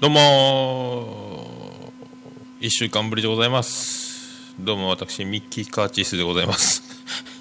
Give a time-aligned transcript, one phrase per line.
[0.00, 1.06] どうも
[2.60, 4.52] 1週間ぶりでございます。
[4.58, 6.82] どうも私ミッキー・カーチスでございます。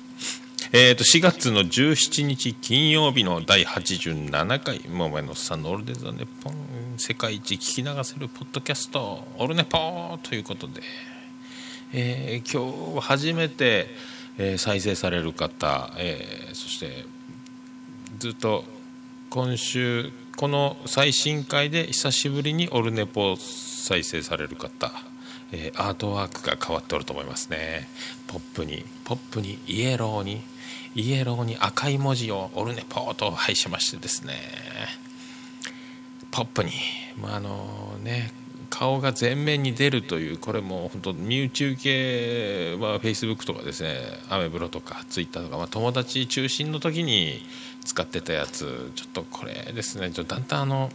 [0.72, 6.56] えっと4月の17日金曜日の第87回「桃屋のさんのオールデザネポン」
[6.98, 10.84] 世界一聞き流せるポッドキャスト「オルネポー」ということで、
[11.92, 13.96] えー、今日初めて、
[14.38, 17.04] えー、再生される方、えー、そして
[18.20, 18.64] ずっと
[19.32, 20.12] 今週
[20.44, 24.92] この最新回で久しぶりにオルネポ再生される方、
[25.54, 27.88] えー、アートワークが変わっておると思いますね。
[28.28, 30.42] ポップにポップにイエローに
[30.96, 34.34] イエローに赤い文字をオルネポと配しましてですね。
[36.30, 36.72] ポップに、
[37.22, 38.34] まあ、あのね
[38.70, 43.94] 顔が前面に出るというこれも本当身内受けはフェイスブックとかですね
[44.30, 47.46] アメブロとかツイッターとか、まあ、友達中心の時に
[47.84, 50.12] 使ってたやつちょっとこれですね。
[50.12, 50.90] ちょだんだんあの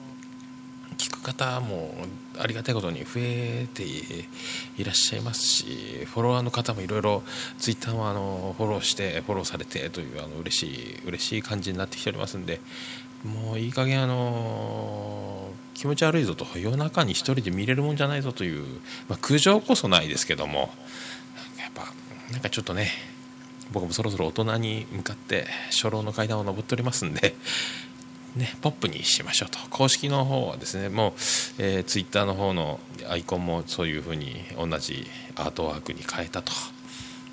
[0.99, 1.95] 聞く方も
[2.39, 7.23] ありがたいことに増えていらっしゃいますしフォロワーの方もいろいろ
[7.59, 12.61] ツイッターもあのフォローしてフォローされてというあの嬉しい嬉しい感じになってきておりますんで
[13.25, 18.65] もういい加減あの気持ち悪いぞと夜中に一人で見れるもんじゃないぞという、
[19.09, 20.71] まあ、苦情こそないですけども
[21.59, 21.93] やっぱ
[22.33, 22.91] なんかちょっとね
[23.73, 27.35] 僕もそろそろ大人に向かって初老の階段を上っておりますんで、
[28.37, 29.59] ね、ポップにしましょうと。
[29.71, 31.13] 公式の方はですねもう、
[31.59, 36.53] えー、ツイッターの方のアイコンもそういうふうに同じアートワークに変えたと。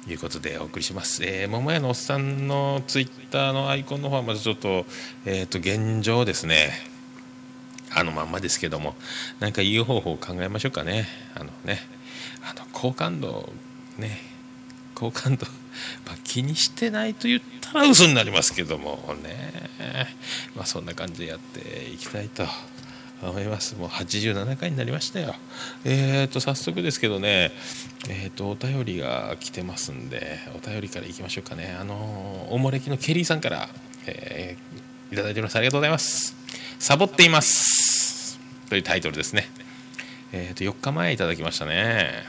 [0.08, 4.86] いうことでお送りします、えー、桃屋のおっさんのツイッターのアイコンの方はまずちょっと,、
[5.25, 6.73] えー、と現状ですね。
[7.89, 8.94] あのまんまですけども。
[9.39, 11.08] 何かいい方法を考えましょうかね。
[11.33, 11.80] あのね。
[12.44, 13.52] あの好感度
[13.97, 14.34] ね
[14.95, 15.45] 好感度
[16.07, 19.51] まあ、気にしてないと言ったら嘘になりますけどもね、
[20.55, 22.47] まあ、そんな感じでやっていきたいと
[23.21, 23.75] 思います。
[23.75, 25.35] もう87回になりましたよ。
[25.83, 27.51] えーと早速ですけどね。
[28.09, 31.75] えーとお便りが来てますんでお便りからいきましょうかね。
[31.79, 33.69] あのおもれきのケリーさんから、
[34.06, 35.56] えー、いただいております。
[35.56, 36.35] ありがとうございます。
[36.79, 38.39] サボっています。
[38.69, 39.50] というタイトルですね。
[40.31, 42.25] えーと4日前いただきましたね。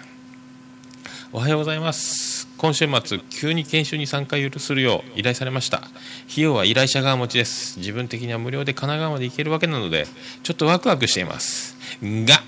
[1.33, 2.36] おはようございます。
[2.59, 5.79] 今週末急に研修に参加するよう依頼されました。
[6.31, 7.79] 費用は依頼者側持ちです。
[7.79, 10.07] 自分的には無料で神奈川まで行けるわけなので
[10.43, 11.77] ちょっとワクワクしています。
[12.03, 12.43] が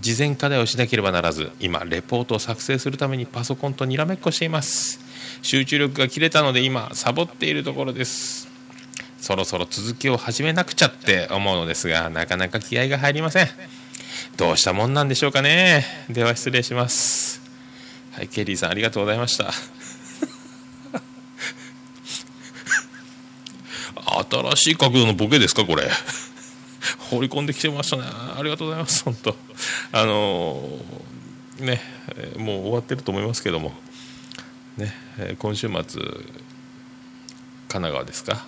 [0.00, 4.98] 事前課題をしなければならず今レポートを作成するためにパソコンとにらめっこしています。
[5.42, 8.48] 集中力が切れたので今サボっているところです。
[9.20, 13.48] そろそろ続きを始めなくちゃって思うのですがなかなか気合が入りません。
[14.36, 15.84] どうしたもんなんでしょうかね。
[16.08, 17.43] では失礼します。
[18.16, 19.52] はいケリーさんありがとうございました。
[24.30, 25.90] 新しい角度のボケですかこれ。
[27.10, 28.02] 放り込んできてましたね。
[28.04, 29.36] ありがとうございます本当。
[29.92, 31.80] あのー、ね
[32.36, 33.72] もう終わってると思いますけども。
[34.76, 34.94] ね
[35.38, 35.84] 今週末神
[37.68, 38.46] 奈川ですか？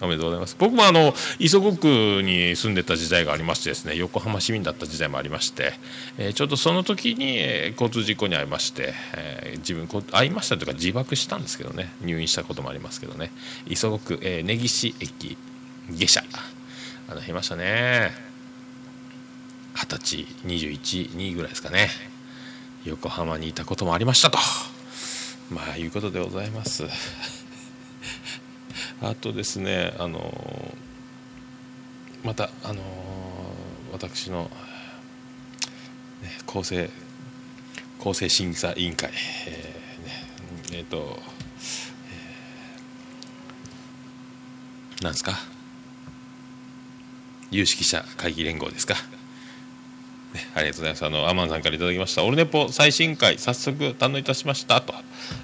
[0.00, 0.56] おめでとうございます。
[0.58, 5.72] 僕もあの磯子区に住んでた時代がありましてですね横浜市民だった時代もありまして、
[6.18, 7.38] えー、ちょうどその時に、
[7.72, 13.30] 交通事故に遭いまして、えー、自分こ遭いましたというか自爆したんですけどね入院したこともありますけどね。
[13.66, 15.36] 磯子区、え根岸駅
[15.90, 16.22] 下車。
[17.06, 18.12] あの減りましたね。
[19.74, 21.88] 二十歳212ぐらいですかね。
[22.84, 24.38] 横浜にいたこともありましたと。
[25.50, 26.84] まあいうことでございます。
[29.04, 30.74] あとですねあの
[32.24, 32.82] またあの
[33.92, 34.50] 私の、
[36.22, 36.88] ね、構成
[37.98, 39.10] 構成審査委員会
[39.46, 41.18] えー、ね、えー、と、
[44.96, 45.34] えー、なんですか？
[47.50, 48.96] 有識者会議連合ですか、
[50.56, 51.04] ありがとうございます。
[51.06, 52.24] あの、アマンさんからいただきました。
[52.24, 54.92] オルネポ最新回、早速堪能いたしましたと。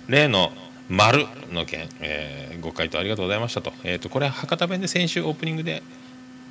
[0.08, 0.52] 例の
[0.90, 5.84] 丸の件、えー、ご回答ありがとうございましたと,、えーと、これは博多弁で先週オープニングで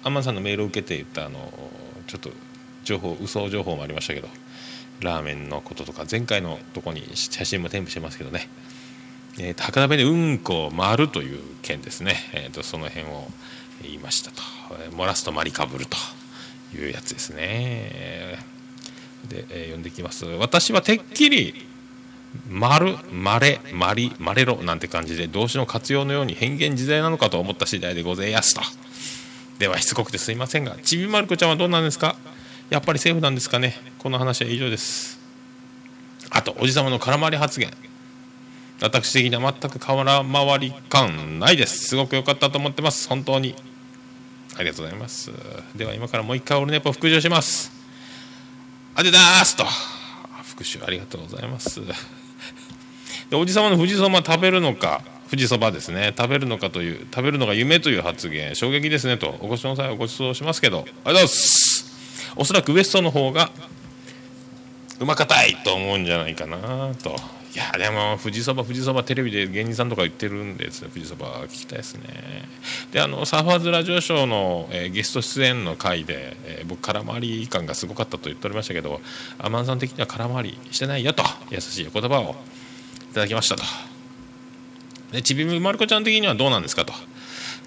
[0.02, 1.52] アンマンさんのメールを受けて言ったあの
[2.08, 2.32] ちょっと
[2.86, 4.30] 情報嘘情報もありましたけど
[5.02, 8.48] ラーメンのこととか前回のとこに写真も添付してますけどね、
[9.40, 13.28] えーと、博多弁でうんこ丸という件ですね、えーと、その辺を
[13.82, 14.42] 言いましたと、
[14.96, 15.98] 漏らすとマリかぶると
[16.76, 18.40] いうやつですね。
[19.30, 20.26] で、えー、読んでいきます。
[20.26, 21.69] 私はてっきり
[22.50, 28.62] 丸、まれ、まり、まれろなんて感じで動詞の活用のように変幻自在なのかと思った次第でございますと。
[29.58, 32.16] ではしつこくてすいませんが、ちびまる子ちゃんはどうなんですか？
[32.70, 33.76] やっぱりセーフなんですかね？
[33.98, 35.20] この話は以上です。
[36.30, 37.72] あと、おじさまの空回り発言。
[38.82, 41.88] 私的には全く空回り感ないです。
[41.88, 43.10] すごく良かったと思ってます。
[43.10, 43.56] 本当に。
[44.58, 45.32] ありがとうございます
[45.74, 47.72] では今からもう一回オルネポ復習します
[48.94, 49.64] あでだーすと
[50.44, 51.80] 復習ありがとうございます
[53.30, 56.14] でおじさまの富士そば食べるのか富士そばですね。
[56.18, 58.56] 食べるのかという食べるのが夢という発言。
[58.56, 59.38] 衝撃ですねと。
[59.42, 60.80] お越しの際はご馳走しますけど。
[60.80, 62.34] ありがとうございます。
[62.36, 63.52] おそらくウエストの方が
[65.00, 67.16] うまかたいと思うんじゃないかなと。
[67.54, 72.04] いやでも富士そば富士そばテレビで芸人さんとか言ってるんです富士そば聞きたいですね。
[72.92, 79.02] であのサーファーズラジオショーの、えー、ゲスト出演の回で、えー、僕空回り感がすごかったと言っておりましたけど
[79.40, 81.24] アマンさん的には空回りしてないよと。
[81.50, 82.36] 優しい言葉を
[83.12, 83.64] いただきましたと。
[85.12, 86.94] でちびまる子ちゃん的にはどうなんですかと。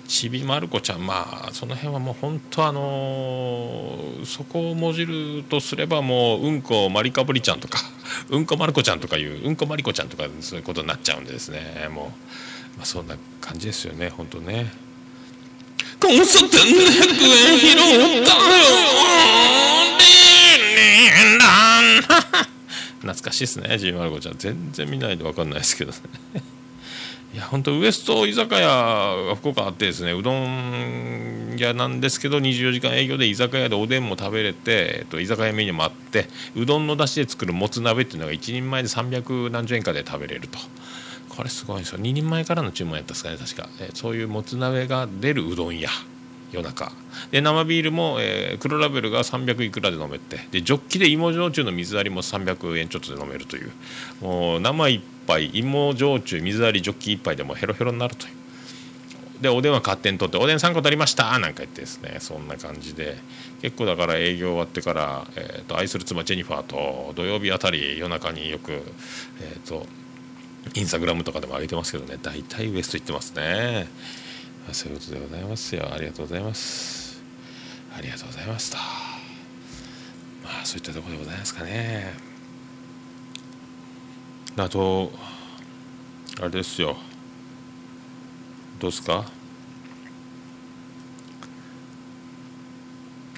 [0.06, 7.79] ちびまる子ちゃんまあその辺はもう本当あのー、そこをもじるとすればもううんこまりかぶりちゃんとか
[8.29, 11.88] うんこまる子ちゃんとかいううんこまりこちゃんとかそういうことになっちゃうんでですね。
[11.91, 12.12] も
[12.75, 14.71] う、まあ、そんな感じですよね本当ね。
[15.99, 18.43] コンサート100円拾ったよ。
[23.02, 24.38] 懐かしいですねちびまる子ちゃん。
[24.38, 25.99] 全然見ないで分かんないですけどね。
[27.34, 40.58] いや本当ウエスト居酒屋が福岡あってですねうどん屋なんですけど24時間営業で居酒屋でおでんも食べれて、えっと、居酒屋メニューもあってうどんの出汁で作るもつ鍋っていうのが1人前で300何十円かで食べれると。
[41.31, 41.99] これすごいですよ。
[41.99, 45.88] 2人前からの注文やったんですかね確か、えそういうもつ鍋が出るうどん屋。
[46.52, 46.93] 夜中。
[47.31, 50.38] で生ビールも、えー、黒ラベルが300いくらで飲めて。
[50.50, 53.72] でジョッキで芋焼酎の水割りも300円ちょっとで飲めるという。
[54.20, 58.32] もう生一杯芋焼酎水割りジョッキ1杯でもヘロヘロになるという。
[59.43, 62.19] でお電話勝手に取って「おでん3個取りました」なんか言ってですね。
[62.20, 63.19] そんな感じで。
[63.60, 68.72] 結構だから営業終わってから、えーと、愛する妻ジェニファーと土曜日あたり夜中によく、
[69.40, 69.87] えーと、
[70.75, 72.19] インスタグラムとかでも上げてますけどね。
[72.22, 73.88] 大体ウエスト行ってますね。
[74.70, 75.93] そういうことでございますよ。
[75.93, 77.23] ありがとうございます。
[77.97, 78.85] ありがとうございますとま
[80.62, 82.14] あそういったところでございますかね。
[84.56, 85.12] あと
[86.41, 86.97] あれですよ。
[88.79, 89.25] どうですか？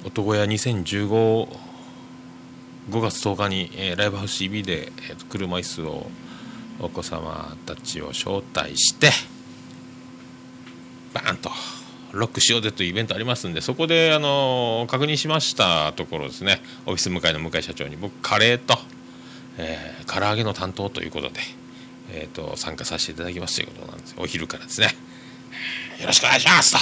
[0.05, 1.49] 男屋20155
[2.91, 6.07] 月10日に、えー、ライブハウス CB で、えー、車椅子を
[6.81, 9.11] お子様たちを招待して
[11.15, 11.51] バーンと
[12.13, 16.61] ロックしようぜというイベントありますんでそこで、あの、確認しましたところですね。
[16.85, 18.79] オフィス向かいの向井社長に僕カレーと
[19.57, 21.41] えー、唐揚げの担当ということで、
[22.11, 24.89] えーと、参加させていただきますということなんですお昼からですね。
[26.01, 26.79] よろしくお願いしますと。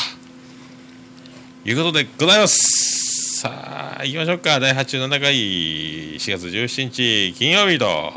[1.69, 3.41] いうことでございます。
[3.41, 4.59] さあ行きましょうか。
[4.59, 8.13] 第87回4月17日金曜日と。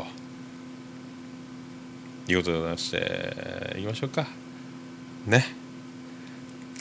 [2.28, 4.26] いうことでございまして行きましょうか。
[5.26, 5.65] ね。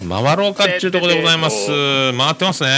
[0.00, 1.66] 回ろうかっちゅうとこでございます。
[2.16, 2.68] 回ってますね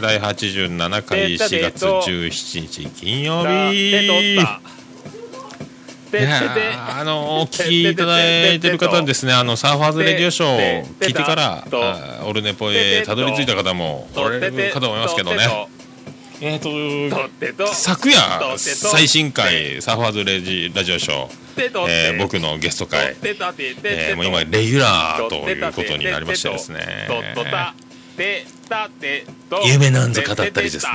[0.00, 4.38] 第87回4月17日金曜日
[6.76, 8.70] あのお聞きいただいて。
[8.70, 11.64] る方ですねあのサーファーズレディオショーを聞いてから
[12.24, 13.14] オルネポへた。
[13.14, 15.68] どり着いた方もおられるかと思いますけどね
[16.44, 17.66] えっ、と。
[17.72, 18.18] 昨夜
[18.58, 27.08] 最新回サーファーズレジラジオショー、えー、僕のゲスト会、えー、もう今レギュラーということになりましてですね。
[29.66, 30.92] 夢なんぞ語ったりですね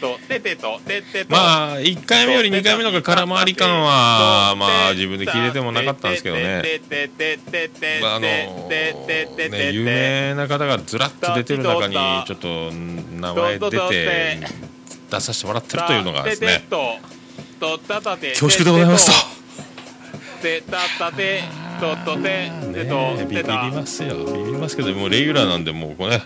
[0.00, 6.62] とててとててまあ1回目より2回目のが空回り感はまあ自分で聞いててもなかったんですけどね
[8.00, 11.94] まああのね有名な方がずらっと出てる中に
[12.26, 14.40] ちょっと名前出て
[15.10, 16.64] 出させてもらってるというのがですね
[18.30, 19.40] 恐縮でございますと。
[20.40, 21.10] てた
[23.26, 26.22] ビビりますよビビりますけどもうレギュラーなんでもうこれ、あ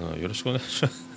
[0.00, 1.13] のよろしくお願いします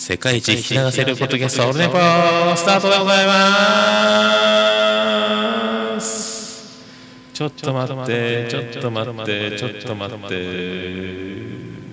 [0.00, 1.98] 世界一聞き流せるポッドキャストオールネポス
[2.64, 4.40] タートでございま
[6.00, 6.80] す。
[7.34, 10.34] ちょっと待ってちょっと待ってちょっと待って。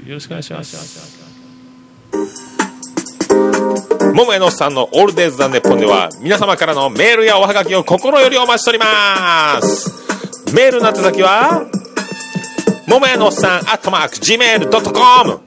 [0.08, 1.20] よろしくお願いします。
[4.14, 9.92] 桃屋のさんのオールデイズ・ザ・ネッポンでは皆様からのメールやおはがきを心よりお待ちしております。
[10.56, 11.70] メールの宛先は
[12.88, 15.42] 桃屋のおっさんアットマーク Gmail.com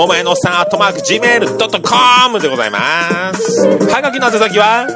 [0.00, 3.66] 桃屋のさんアットマーク Gmail.com でございます。
[3.66, 4.86] はがきの宛先は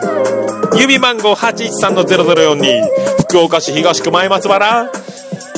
[0.73, 2.82] 郵便番号813-0042
[3.28, 4.90] 福岡市東区前松原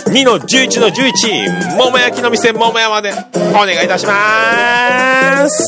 [0.07, 5.65] 2の11の11桃焼きの店桃屋までお願いいたします。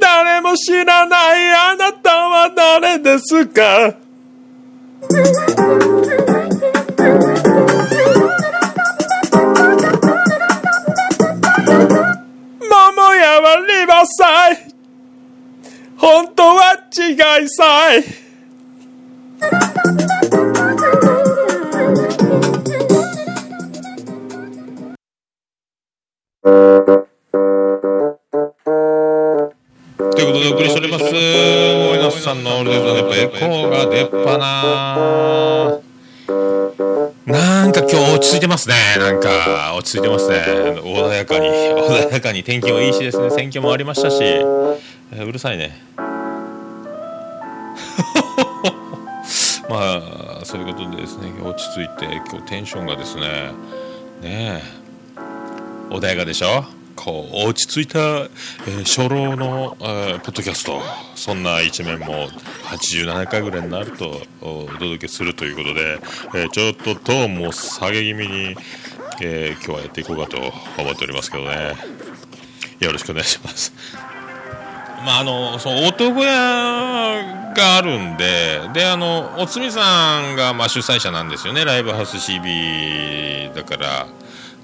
[0.00, 3.96] 誰も知らないあなたは誰ですか？
[14.00, 14.56] はリバサイ
[15.98, 18.02] 本当は違いさい。
[29.98, 31.04] ということでお送りしております。
[31.04, 31.14] 桃
[31.96, 35.79] 井のさんのオールデイズ・ネットエコーが出っ歯ななんか今日
[38.20, 38.74] 落ち着いてますね。
[38.98, 40.36] なんか落ち着いてますね。
[40.82, 43.30] 穏やかに穏やかに天気もいいしですね。
[43.30, 44.22] 選挙もありましたし。
[44.22, 45.76] えーうるさいね。
[49.68, 50.02] ま
[50.40, 51.32] あそういうことでですね。
[51.42, 53.22] 落ち着いて今日テンションがですね。
[54.22, 54.62] ねえ。
[55.94, 56.64] 穏やかでしょ？
[57.02, 60.82] こう落ち着いた、えー初老の、えーポッドキャスト。
[61.14, 62.28] そんな一面も
[62.64, 65.98] 87回ぐらいになるとお届けするということで、
[66.34, 68.54] えーちょっとトーンも下げ気味に、
[69.22, 70.36] えー今日はやっていこうかと
[70.78, 71.74] 思っておりますけどね。
[72.80, 73.72] よろしくお願いします。
[75.06, 76.32] まああのその男屋
[77.56, 81.64] があるんでであのおつみさんがまあ主催者なんですよね。
[81.64, 84.06] ライブハウス CB だから。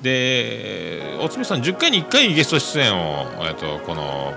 [0.02, 4.34] でおつみさん10回に1回ゲスト出演を、えっと、この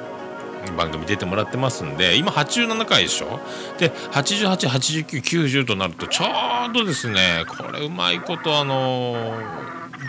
[0.77, 3.39] 番組出てもらってますんで今87回でしょ？
[3.77, 6.25] で888990となるとちょ
[6.69, 9.15] うどですねこれうまいことあの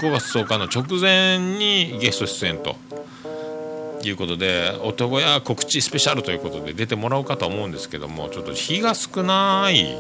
[0.01, 2.77] 5月10日の直前にゲスト出演と。
[4.03, 9.95] いうことで男や告知スペシャルということで出てもらおうかと思うんですけどもちょっと日が少ない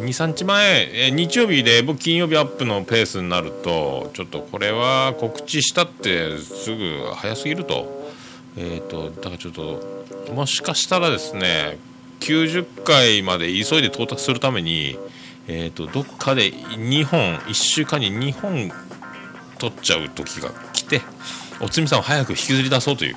[0.00, 8.06] 23日前え日曜日で僕金曜日アップのペースになるとちょっとこれは告知したってすぐ早すぎると。
[8.58, 11.78] えっ、とだからちょっともしかしたらですね
[12.20, 14.98] 90回まで急いで到達するために
[15.48, 18.70] えー、とどっかで2本1週間に2本
[19.58, 21.00] 取っちゃう時が来て
[21.60, 23.16] おつみさんを早く引きずり出そうという、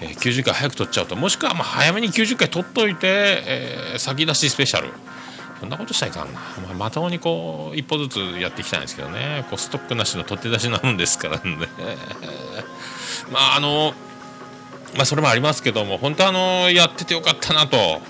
[0.00, 4.88] えー90回早く取っちゃうともしくはま早めに90回取っといて、えー先出しスペシャル。
[5.60, 9.44] そんなことしたいかんな、まあ、まともにこう一歩ずつやっていきたいんですけどね。
[9.50, 11.56] こうストックなしの取って出しなもんですからね。
[13.32, 13.94] まああの
[14.96, 18.00] まあそれもありますけども本当あのやっててよかったなと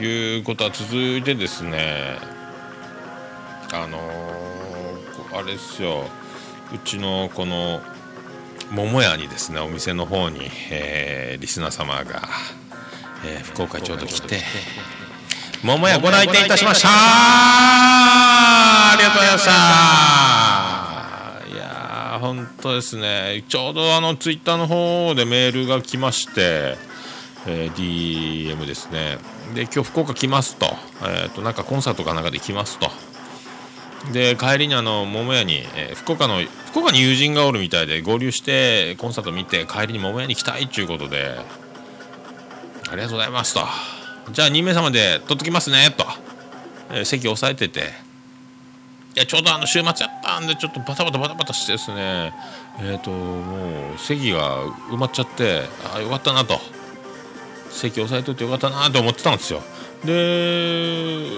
[0.00, 2.18] いうことは続いてですね。
[3.72, 6.08] あのこあれですよ。
[6.72, 7.80] うちのこの
[8.70, 12.28] 桃屋にですねお店の方に、えーリスナー様が、
[13.24, 14.40] えー福岡ちょうど来て。
[15.66, 16.88] 桃屋ご来店いたしました。
[16.92, 16.94] あ
[18.96, 19.50] りがとうございました。
[21.52, 23.42] いやー本当ですね。
[23.48, 26.76] ちょうどあのツイッターの方でメールが来まして、
[27.48, 29.18] えー DM ですね。
[29.56, 30.66] で今日福岡来ますと,、
[31.02, 32.88] えー、となんかコンサートかなんかで来ますと。
[34.12, 41.34] で帰りにあの桃屋に、えー福岡の福岡に友人がおるみたいで合流してコンサート見て帰りに桃屋に来たいっていうことで
[42.88, 43.95] ありがとうございますと。
[44.32, 46.04] じゃあ2名様で取っときますねと、
[46.90, 48.06] えー席押さえてて。
[49.16, 52.34] いやちょうどあの週末やったんでちょっとバタバタバタバタしてですね。
[52.80, 56.60] えっ、ともう席が埋まっちゃってああよかったなと。
[57.70, 59.62] 席押さえといてよかったなと思ってたんですよ。
[60.04, 61.30] で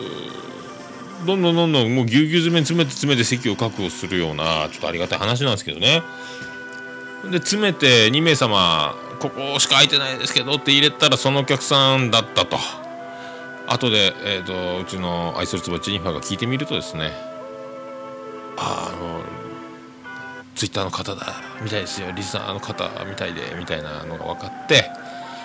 [1.25, 6.02] どんどんどんどんもうぎゅうぎゅう詰め詰めて詰めて席を確保するようなちょっとありがたい話なんですけどね。
[7.30, 12.59] で詰めて2名様ここしか空いてないですけどって入れたらそのお客さんだったと。
[13.68, 17.12] 後で、えー、とうちの愛するつばジェニファーが聞いてみるとですね
[18.56, 19.20] あの
[20.54, 22.10] ツイッターの方だみたいですよ。
[22.10, 24.90] リスナーの方みたいでみたいなのが分かって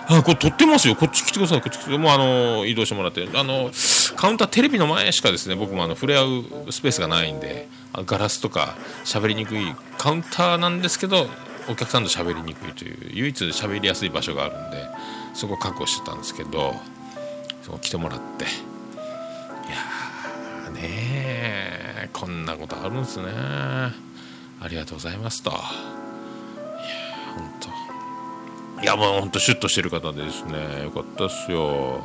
[0.08, 0.96] あこれ撮ってますよ。
[0.96, 1.62] こっち来てください。
[1.62, 3.28] こっち来てもうあの移動してもらって。
[3.36, 3.72] あの
[4.16, 7.68] カウンターテレビの前しかですね僕もあの触れ合うスペースがないんで
[8.06, 8.76] ガラスとか
[9.06, 11.28] 喋りにくいカウンターなんですけど
[11.70, 14.78] お客さんと喋りにくいという唯一喋りやすい場所があるんで
[15.34, 16.76] そこを確保してたんですけど
[17.64, 18.46] そこ来てもらって。
[18.46, 23.26] いやーねえこんなことあるんですね。
[23.32, 23.92] あ
[24.70, 25.50] りがとうございますと。
[25.50, 25.60] いや
[27.36, 30.84] 本当いやもう本当シュッとしてる方でですね。
[30.84, 32.02] よかったっすよ、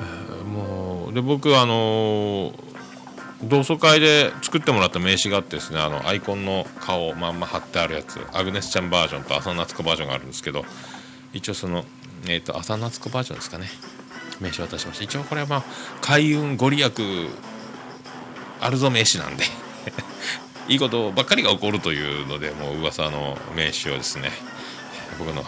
[0.00, 2.74] えーもうで僕あのー
[3.42, 8.18] 同窓会で作ってもらった名刺があってですねあのアイコンの顔まんま貼ってあるやつ。
[8.32, 10.64] アグネスちゃんバージョンと浅野夏子バージョンがあるんですけど
[11.34, 11.84] 一応その、
[12.26, 13.68] えーと、浅野夏子バージョンですかね。
[14.40, 15.04] 名刺渡しました。
[15.04, 15.64] 一応これはまあ
[16.00, 17.28] 開運ご利益
[18.60, 19.44] あるぞ名刺なんで
[20.68, 24.32] いいことばっかりが起こるというのでもう噂の名刺をですね
[25.18, 25.44] 僕の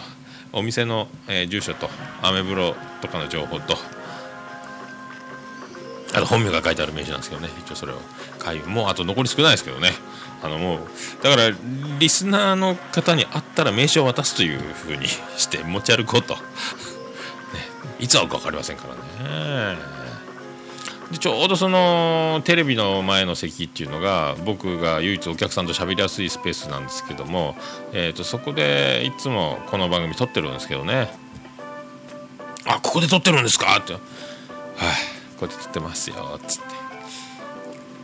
[0.53, 1.89] お店の、えー、住所と
[2.21, 3.77] アメブロとかの情報と
[6.13, 7.97] あと本名が書いてある名刺なんですけどね一応それを
[8.39, 8.73] 開運。
[8.73, 9.91] もうあと残り少ないですけどね。
[10.41, 10.79] あのもう
[11.23, 11.51] だから
[11.99, 16.37] リスナーの方に会ったら名刺を渡すというふうにして持ち歩こうと、
[17.99, 18.95] いつ会うか分かりませんから
[19.75, 19.77] ね。
[21.11, 27.55] でちょうどそのテレビの前の席っていうのが僕が唯一お客さんと喋りやすいスペースなんですけども、
[27.93, 31.09] えー、とそこでいつもこの番組撮ってるんですけどね
[32.65, 33.77] あここで撮ってるんですか？
[33.79, 34.01] ってはい、
[35.39, 36.63] こうやって撮ってますよっつっ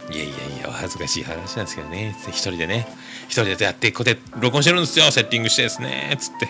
[0.09, 2.87] ていやいやいや恥ずかしい話なんですけどね一人でね。
[3.27, 6.49] 一人でやってこうやって録音してるんですよセッティングしてですねつって。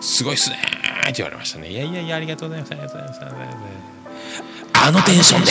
[0.00, 0.56] すごいっすね
[1.02, 1.70] って言われましたね。
[1.70, 2.72] いやいやいやありがとうございます。
[2.72, 3.82] ありがとうございますありがとうございます
[4.84, 5.50] あのテンションで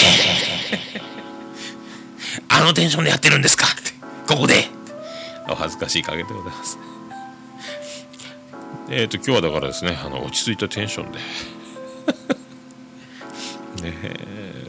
[2.50, 3.92] あのテンションでやってるんですかって。
[4.28, 4.66] ここで。
[5.50, 6.78] お恥ずかしい限りでございます。
[8.90, 11.20] えっ、と今日はだからですねあの落ち着いたテンションで。
[13.84, 13.94] ね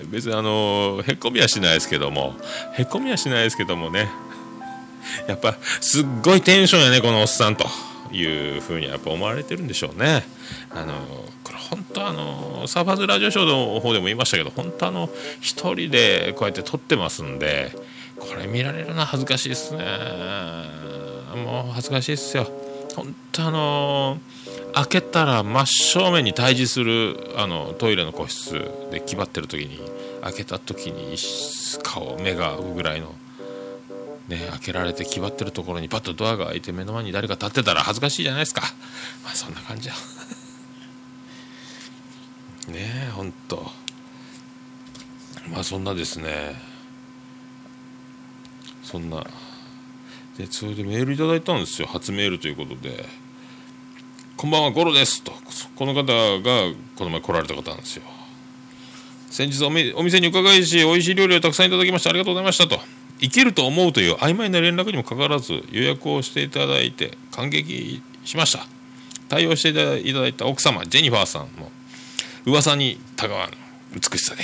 [0.06, 2.36] 別にあのへこみはしないですけども。
[2.74, 4.08] へこみはしないですけどもね。
[5.28, 7.66] やっぱすっごいテンションやねこのおっさんと。
[8.14, 10.22] いうふうにやっぱ思われてるんでしょうね。
[10.70, 10.92] あの
[11.44, 15.08] これ本当あのサーファーズラジオショーの方でも言いましたけど本当あの
[15.40, 17.72] 一人でこうやって撮ってますんで
[18.18, 19.84] これ見られるのは恥ずかしいですね。
[21.34, 22.46] もう恥ずかしいですよ。
[22.94, 24.18] 本当あの
[24.74, 29.80] 開けたら真正面に対峙するあのトイレの個室で気張ってる時に
[30.22, 31.16] 開けた時に
[31.82, 33.14] 顔目が合うぐらいの
[34.32, 38.62] ね、開けられて気張ってるところにパッとドアが開いて目の前に誰か立ってたら恥ずかしいじゃないですか。
[39.22, 39.94] まあそんな感じや
[42.68, 43.70] ねえほんと。
[45.50, 46.58] まあそんなですね。
[48.82, 49.26] そんな。
[50.38, 51.88] でそれでメールいただいたんですよ。
[51.88, 53.06] 初メールということで
[54.38, 55.34] 「こんばんはゴロです」と。
[55.76, 58.02] この方がこの前来られた方なんですよ。
[59.28, 59.70] 先日お
[60.02, 62.80] 店に伺いし美味しい料理をたくさんいただきましてありがとうございましたと。
[63.22, 68.66] 行けると思うという曖昧な連絡にもかかわらず予約をしていただいて感激しました。
[69.32, 71.72] 対応していただいた奥様ジェニファーさんも
[72.44, 73.56] 噂にたがわぬ
[73.94, 74.42] 美しさで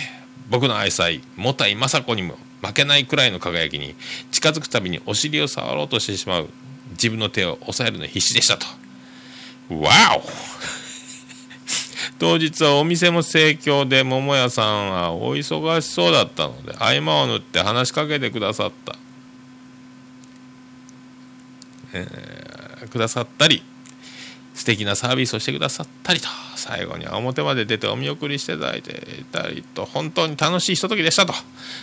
[0.48, 3.94] 僕の愛妻もたい雅子にも負けないくらいの輝きに
[4.30, 6.48] 近づくたびにお尻を触ろうとしてしまう
[6.92, 8.64] 自分の手を押さえるの必死でしたと
[9.78, 10.22] わお
[12.18, 18.96] 当日はお店も盛況で桃屋さんはお忙しそうだったので合間を縫って話しかけてくださった、
[21.92, 23.62] えー、くださったり
[24.58, 31.32] 素敵なサービスをしてくださったりと最後には表まで出てお見送りしていただいていたりと本当に楽しいひとときでしたと。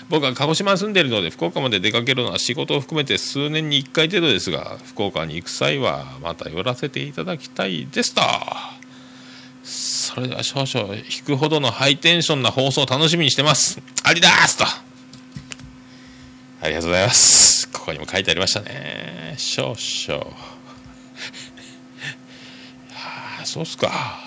[0.09, 8.21] 僕は鹿児島に住んでいるので福岡まで出かけるのは仕事を含めて数年に1回程度ですが福岡に行く際はまた寄らせていただきたいですと。
[9.65, 13.81] それでは少々引くほどのハイテンションな放送を楽しみにしてます。
[14.03, 14.65] ありだーすと。
[14.65, 17.67] ありがとうございます。
[17.71, 19.33] ここにも書いてありましたね。
[19.37, 20.23] 少々。
[23.43, 24.19] そうっすか。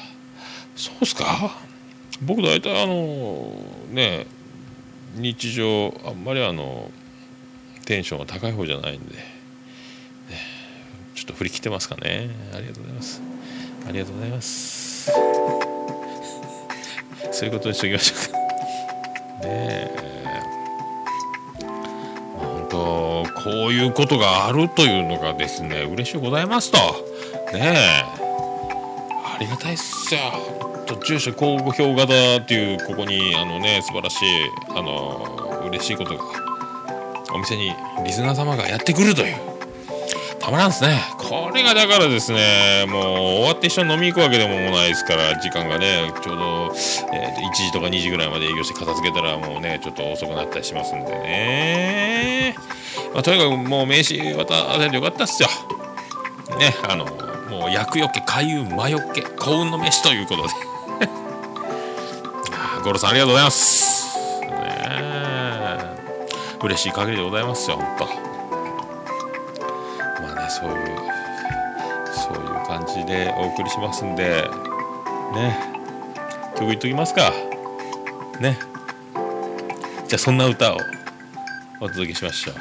[0.75, 1.57] そうっすか。
[2.21, 3.53] 僕大体あの
[3.91, 4.27] ね
[5.15, 6.91] 日常あんまりあの
[7.85, 9.23] テンションが高い方じゃないんで、ね、
[11.15, 12.29] ちょっと振り切ってますかね。
[12.53, 13.23] ありがとうございます。
[13.89, 14.78] ありがとうございます。
[17.33, 18.39] そういうことにしときましょうか。
[18.39, 18.45] ね
[19.45, 19.89] え。
[22.39, 22.79] 本当
[23.43, 26.79] こういうことがあるというのがですね嬉しいございますと。
[27.53, 28.05] ねえ。
[29.25, 30.21] ありがたいっすよ。
[30.87, 34.29] と住所交互評型っていうここにあのね素晴らしい
[34.71, 36.25] あの嬉しいことが
[37.35, 39.48] お店にリスナー様がやってくるという。
[40.49, 41.03] たまらんですね。
[41.19, 46.73] これがだからですねもう終わって一緒に飲み行くわけでもないですから時間がねちょうど、
[47.13, 52.57] えー、1時とか2時ぐらいまで営業して片付けたらもうねちょっと遅くなったりしますんでね、
[53.13, 55.51] まあ、とにかくもう名刺渡せてよかったっすよ。
[56.59, 57.05] ねあの
[57.51, 60.49] もう厄除け開運魔除け幸運の飯ということで。
[62.85, 64.09] 五郎さんありがとうございます。
[64.47, 64.49] ね
[66.63, 68.38] 嬉しい限りでございますよ本当まあね
[70.49, 70.77] そういう
[72.13, 74.49] そういう感じでお送りしますんで
[75.35, 75.59] ね。
[76.57, 77.33] 曲いっときますか。
[78.41, 78.59] ね。
[80.09, 80.79] じゃあそんな歌を
[81.81, 82.55] お届けしましょう、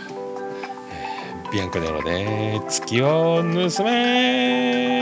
[0.92, 4.97] えービアンコネロで月を盗め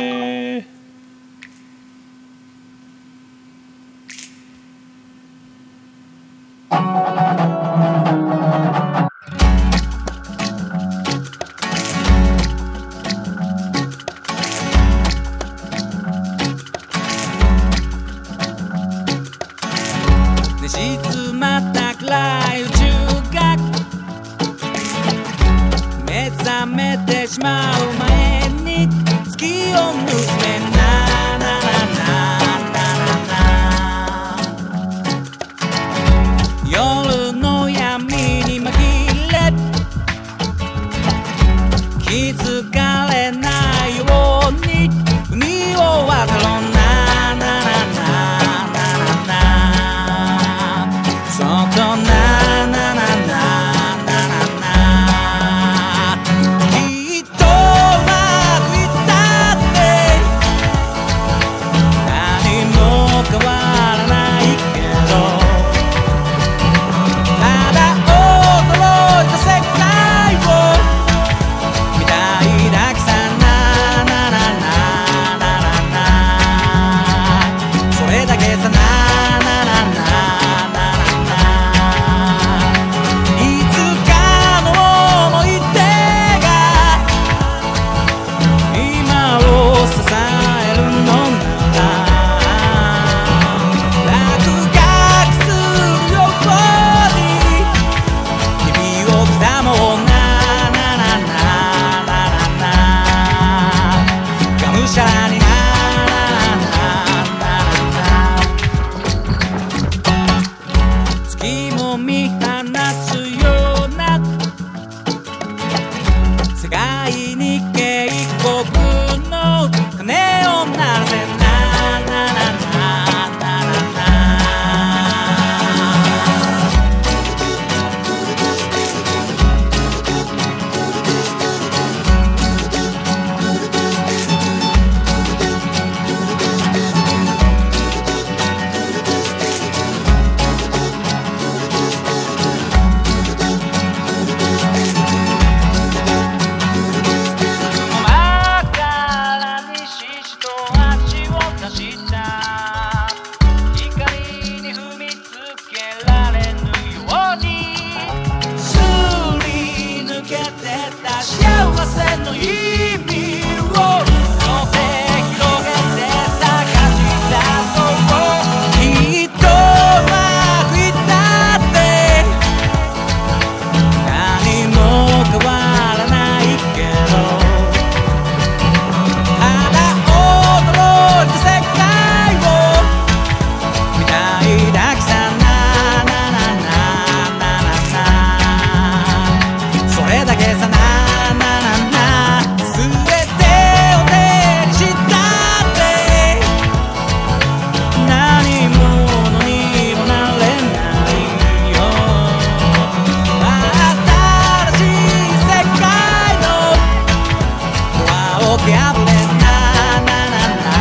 [208.65, 210.73] ドアを破れななななな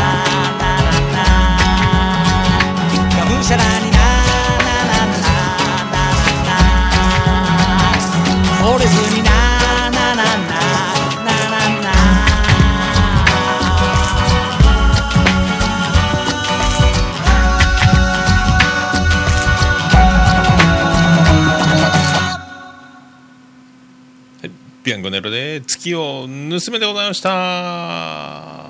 [0.59, 0.73] な
[1.13, 1.25] な
[3.17, 5.17] がむしゃらになななな
[5.93, 6.57] なな
[8.63, 9.31] な折れずにな
[9.91, 10.55] ななな
[25.65, 28.65] 月を盗めでございました。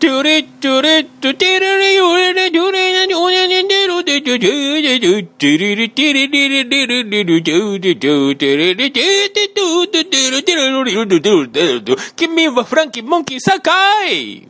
[0.00, 14.46] トゥレトゥレトゥテレレヨレレトゥレレトゥレレテロテトゥトゥレトゥテレレテレレレレレレレトゥテトゥテレレテテトゥテテレテレレレレテトゥテトゥ君はフランキーモンキーサカイ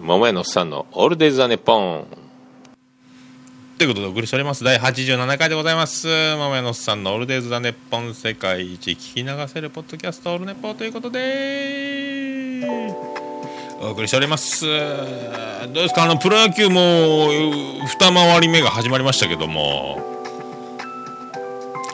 [0.00, 2.21] 桃屋のおっさんのオールデイ・ザ・ネポン
[3.78, 4.62] ということでお送りしております。
[4.62, 6.06] 第87回でございます。
[6.36, 12.62] 桃屋のさんのオールデイズ・ザ・ネッポン世界一聞き流せるポッドキャストオールネポということで
[13.80, 14.66] お送りしております。
[14.66, 16.04] どうですか？
[16.04, 17.26] あのプロ野球も
[17.88, 20.00] 二回り目が始まりましたけども。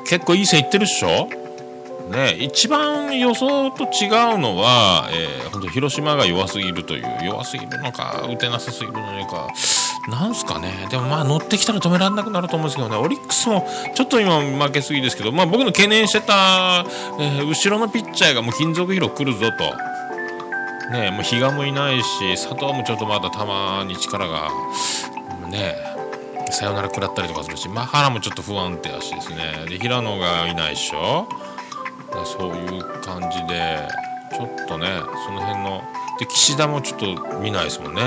[0.06, 1.28] 結構いい線いってるっしょ？
[2.10, 9.48] ね一番予想と違うのは、えー、本当広島が弱すぎるという弱すぎるのか打てなさすぎるのか。
[10.08, 16.86] なんすかね、でもまあ乗ってきたら止められなくなると思うんですけどね、オリックスもちょっと今負けすぎですけど、まあ僕の懸念してた、
[17.20, 19.74] えー後ろのピッチャーがもう金属疲労来るぞと。
[20.90, 24.50] ねもう比嘉もいないし、佐藤もちょっとまだたまに力が、
[25.50, 25.76] ね
[26.50, 29.66] サヨナラ食らったりとかするし、マハラもちょっと不安定だしですね。
[29.68, 31.28] で、平野がいないでしょ。
[32.24, 33.86] そういう感じで、
[34.34, 34.86] ちょっとね、
[35.26, 35.82] その辺の、
[36.18, 38.02] で、岸田もちょっと見ないですもんね。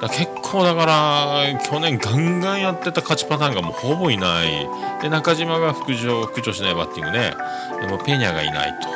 [0.00, 4.66] だ結構だから、去年ガンガンやってた勝ちパターンがもうほぼいない。
[5.02, 7.34] で、中島が復調、復調しないバッティングね。
[7.80, 8.88] でもペニャがいないと。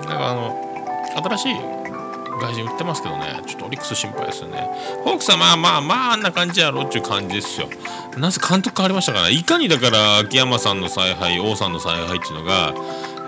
[0.00, 0.56] だからあの、
[1.16, 1.54] 新しい
[2.38, 4.68] 外人売ってますけどね、ちょっとオリックス心配ですよね。
[5.04, 7.68] ホークスはまあまあまああんな感じやろっていう感じですよ。
[8.16, 12.74] なぜ監督変わりましたから、いかにだから秋山さんの采配、王さんの采配っていうのが、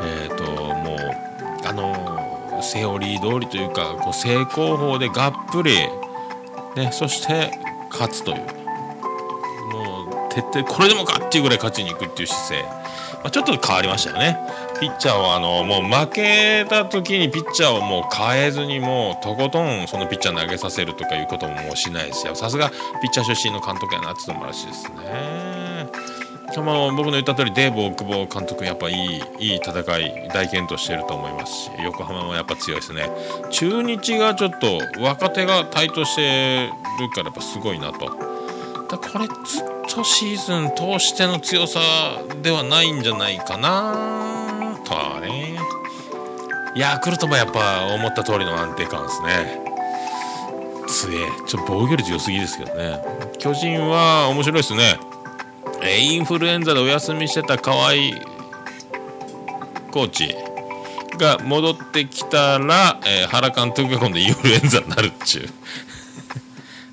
[0.03, 2.30] えっ、と、もう、あの、
[2.63, 5.77] セオリー通りというか、こう正攻法でがっぷり、
[6.77, 7.51] ね、そして
[7.91, 8.39] 勝つという。
[9.73, 12.63] もう、徹底、これでもかっていうぐらい勝ちに行くっていう姿勢。
[13.23, 14.39] まあ、ちょっと変わりましたよね。
[14.81, 22.35] ピッチャーはあのもう負けた時にピッチャーをもう変えずにもうとことんそのピッチャー投げさせるとかいうことももうしないですよ。
[22.35, 22.77] さすがピ
[23.09, 25.70] ッチャー出身の監督やなっていうのもあるしですね。
[26.53, 33.09] その僕の言った通りデーブ大久保監督やっぱいいいい戦い大健闘してると思いますし横浜もやっぱ強いですね。
[33.51, 36.69] 中日がちょっと若手が台頭してい
[37.01, 38.07] るからやっぱすごいなと。
[38.89, 41.81] だこれずっとシーズン通しての強さ
[42.43, 45.57] ではないんじゃないかなとはね。
[46.75, 49.61] ヤクルトもやっぱ思った通りの安定感ですね。
[50.89, 51.29] 強え。
[51.47, 53.01] ちょっと防御率良すぎですけどね。
[53.39, 54.99] 巨人は面白いですね。
[55.83, 57.93] えインフルエンザでお休みしてた河合
[59.91, 60.35] コーチ
[61.19, 65.49] が戻ってきたら、えー原監督が今度インフルエンザになるっちゅう。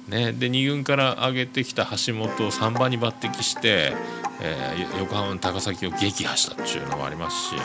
[0.09, 3.93] ね、で2軍から上げてきた橋本を3番に抜擢して、
[4.41, 7.61] えー横浜の高崎を撃破したっていうのもありますし、ね、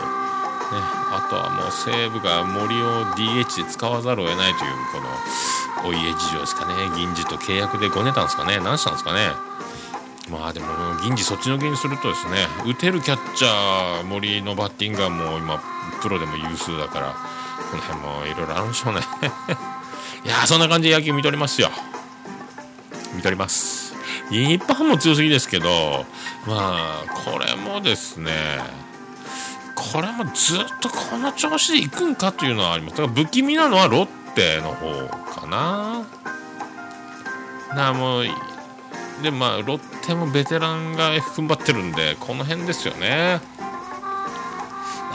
[0.73, 6.75] あとはもう西武が森を DH で使わざるを得ないというこのお家事情ですかね。
[6.97, 8.59] 銀次と契約でごねたんですかね。
[8.59, 9.31] 何したんですかね。
[10.33, 10.67] まあでも
[11.03, 15.63] 銀次そっちの銀にするとですね打てるキャッチャー森のバッティングがもう今
[16.01, 17.15] プロでも有数だから
[17.71, 19.01] この辺もいろいろあるんでしょうね。
[20.25, 21.71] いやそんな感じで野球見とりますよ。
[23.15, 23.95] 見とります。
[24.31, 26.07] 日本も強すぎですけど
[26.47, 28.33] まあこれもですね
[29.75, 32.97] これもずっとこの調子でいくんかというのはあります。
[32.97, 35.09] だから不気味なのはロッテの方
[35.41, 36.07] かな。
[37.75, 38.25] なあもう
[39.23, 43.41] でまあロッテもベテランが踏ん張ってるんでこの辺ですよね。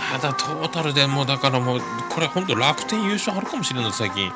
[0.10, 4.26] あだトータルでもだからもうこれ本当楽天優勝あるかもしれない最近。
[4.26, 4.30] え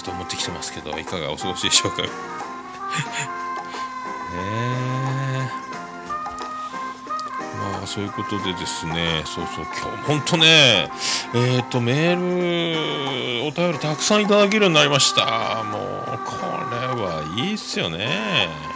[0.00, 2.02] ー、と思ってきてますけどいかがお過ごしでしょうか。
[2.06, 2.08] ね
[7.58, 10.90] まあそういうことでですねそうそう今日本当ね
[11.34, 15.64] えっ、とメールお便りたくさんいただけるようになりました。
[15.64, 16.36] もうこ
[16.70, 18.72] れはいいっすよね。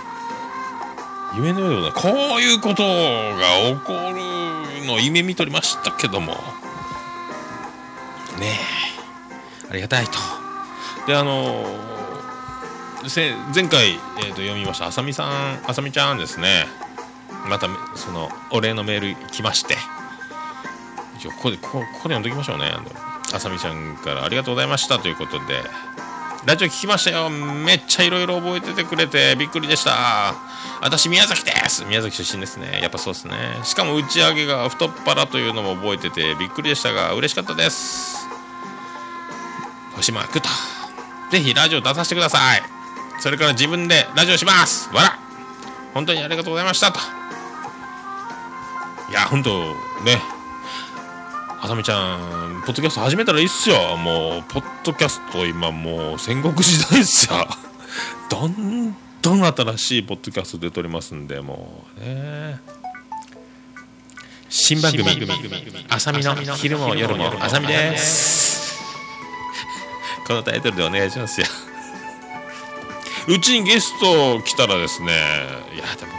[1.37, 2.89] 夢のようでございますこういうことが
[3.69, 3.93] 起こ
[4.81, 6.33] るの夢見とりましたけども。
[8.39, 8.59] ね
[9.69, 9.71] え。
[9.71, 10.13] ありがたいと。
[11.07, 11.65] であの
[13.55, 16.67] 前回、えー、と読みましたあさみさんあさみちゃんですね。
[17.49, 19.77] またそのお礼のメール来まして。
[21.19, 22.73] 一応ここでここここで読んどきましょうね。
[23.35, 25.63] あさみちゃんからありがとうございましたということで。
[26.47, 27.29] ラジオ聞きましたよ。
[27.29, 30.33] めっちゃいろいろ覚えててくれてびっくりでした。
[30.81, 31.85] 私宮崎です。
[31.87, 32.79] 宮崎出身ですね。
[32.81, 33.35] やっぱそうですね。
[33.65, 38.29] しかも打ち上げが太っ腹というのも覚えててびっくりでしたが嬉しかったです。
[39.97, 40.49] 星マークと。
[41.33, 42.63] ぜひラジオ出させてください。
[43.19, 44.89] それから自分でラジオします。
[44.95, 45.19] わら。
[45.95, 47.01] 本当にありがとうございましたと。
[49.11, 50.23] いや本当ね。
[51.61, 53.97] あさみちゃんポッドキャスト始めたらいいっすよ。
[53.97, 57.47] もうポッドキャスト今もう戦国時代っすよ。
[58.31, 62.61] どんどん新しいポッドキャスト出ておりますんでもうね。
[64.49, 65.05] 新番組
[65.89, 68.81] 「あさみの昼も夜もあさみ」です。
[70.27, 71.47] このタイトルでお願いしますよ。
[73.29, 75.13] うちにゲスト来たらですね
[75.75, 76.13] いやでも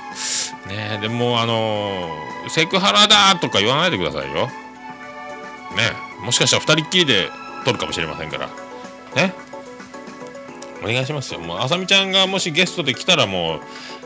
[0.67, 2.09] ねでもあの
[2.49, 4.51] セクハラだとか言わないでくださいよ
[5.77, 5.91] ね。
[6.21, 7.29] もしかしたら2人っきりで
[7.63, 8.49] 撮るかもしれませんから。
[9.15, 9.33] ね。
[10.83, 11.39] お願いしますよ。
[11.39, 13.61] もうあさみちゃんがもしゲストで来たらも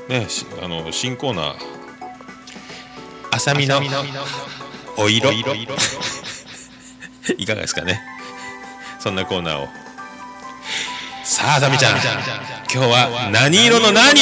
[0.07, 1.55] うねしあの新コーナー。
[3.31, 3.79] あさみの
[4.97, 5.31] お色。
[7.37, 8.01] いかがですかね。
[8.99, 9.69] そんなコーナーを。
[11.23, 11.91] さああさみちゃん。
[12.73, 14.19] 今日は何色の何？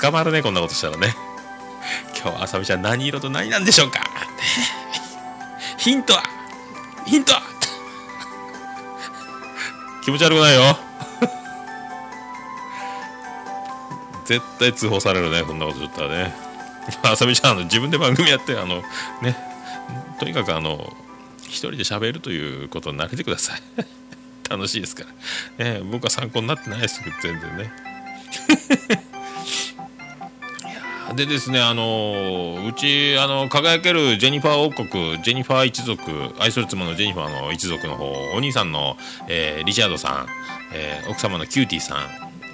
[0.00, 1.14] 捕まるねこんなことしたらね。
[2.22, 4.00] 今日あさみちゃん何色と何なんでしょうか
[5.78, 6.22] ヒントは
[7.06, 7.42] ヒントは。
[10.04, 10.78] 気持ち悪くないよ。
[14.24, 16.34] 絶対通報されるねこんなこと言ったらね。
[17.02, 18.82] あさみちゃんあの自分で番組やってあの
[19.22, 19.36] ね。
[20.18, 20.92] とにかくあの
[21.42, 23.62] 一人で喋るということに慣れてください。
[24.48, 25.04] 楽しいですか
[25.58, 27.72] ら、ね、僕は参考になってないですけど全然ね。
[31.14, 36.00] でですねあのうちあの輝けるジェニファー王国ジェニファー一族
[36.38, 38.96] 愛する妻のジェニファーの一族の方お兄さんの、
[39.28, 40.26] えーリチャードさん、
[40.72, 41.96] えー奥様のキューティーさ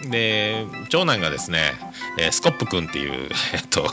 [0.07, 1.73] んで長男がですね、
[2.19, 3.87] えースコップ君っていう、えっと、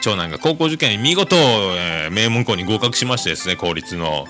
[0.00, 4.26] 長男が高校受験に見事、えー名門校に合格しましてですね公立の。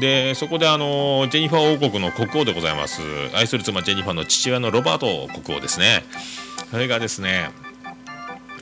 [0.00, 3.02] でそこであのジェニファー王国の国王でございます
[3.34, 6.04] 愛する妻ジェニファーの父親のロバート国王ですね。
[6.70, 7.50] それがですね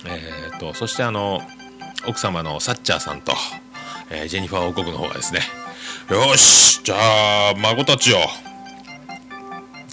[0.09, 1.40] えー、とそしてあの
[2.07, 3.33] 奥様のサッチャーさんと、
[4.11, 5.40] えージェニファー王国の方がですね
[6.11, 6.97] よしじゃ
[7.51, 8.19] あ孫たちを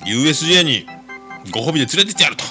[0.05, 0.85] USJ に
[1.51, 2.43] ご褒美で連れてってやると。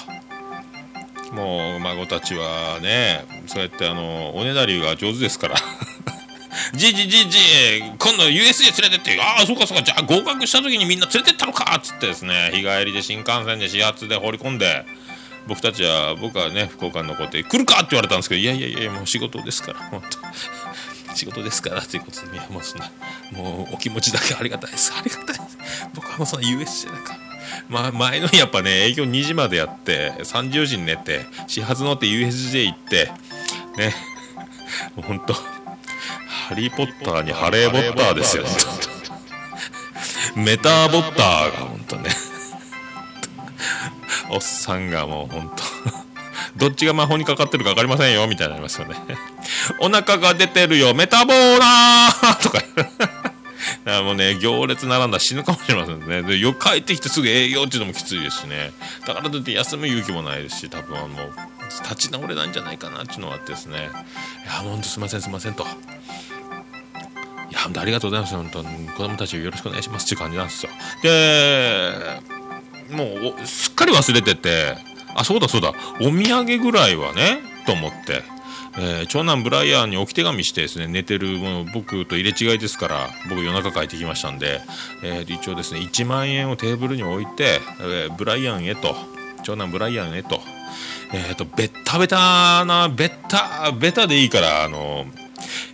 [1.33, 5.55] もう孫たちはねそうやってあのおねだりが上手ですから。
[6.75, 7.39] じいじいじいじ
[7.97, 9.21] 今度 USJ 連れてって。
[9.21, 9.83] ああそうかそうか。
[9.83, 11.75] じゃあ合格した時にみんな連れてったのか。
[11.77, 14.85] っつってですね日帰りで新幹線で始発で放り込んで
[15.47, 20.17] 僕たちは僕はね福岡に残って来るかって言われたんですけどいやいやいやもう仕事ですから 本当。
[21.15, 22.91] 仕事ですからということで、ね、もうそんな
[23.33, 24.91] もうお気持ちだけありがたいです。
[24.97, 25.57] ありがたいです。
[25.93, 27.17] 僕はもうその USJ なんか
[27.69, 33.11] まあ、前の日やっぱね営業2時までやって3時4時に寝て始発乗って USJ 行って
[33.77, 33.93] ね。
[34.95, 38.43] もうほんとハリー・ポッターにハレー・ボッターですよ
[40.35, 42.09] メターボッターがほんとね。
[44.33, 45.63] おっさんがもうほんと
[46.57, 48.95] どっちが魔法にかかってるか分かりませんよみたいになりますよね
[49.79, 52.59] お腹が出てるよメタボーラー とか
[53.85, 56.21] だからもうね、行列並んだら死ぬかもしれませんね。
[56.23, 58.71] で、よ帰ってきてすぐ営業っていうのもきついですしね。
[59.05, 61.07] だからといって休む勇気もないですし、多分あの、
[61.83, 63.89] 立ち直れないんじゃないかなっていうのがあってですね。
[64.43, 65.63] いや、ほんとすいませんすいませんと。
[65.63, 65.65] い
[67.53, 68.35] や、本当ありがとうございます。
[68.35, 70.71] 本当に子供たちよろしくお願いしますっていう感じなんですよ。
[71.01, 72.42] で、
[72.89, 74.75] もうすっかり忘れてて、
[75.15, 78.23] あ、そうだそうだ、お土産ぐらいはね、と思って。
[78.75, 84.61] えー長男ブライアンに置き手紙してですね寝てるもの僕と入れ違いですから僕夜中帰ってきましたんで、
[85.03, 88.95] えー一応ですね1万円をテーブルに置いて、えーブライアンへと。
[89.43, 90.39] 長男ブライアンへと。
[91.13, 95.05] えっ、とベッタベタなベッタベタでいいからあの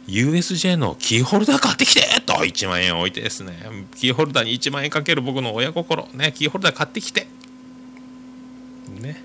[0.09, 2.33] USJ のキーホルダー買ってきてと。
[2.33, 3.53] 1万円置いてですね。
[3.95, 6.07] キーホルダーに1万円かける僕の親心。
[6.13, 7.27] ねキーホルダー買ってきて。
[8.99, 9.23] ね。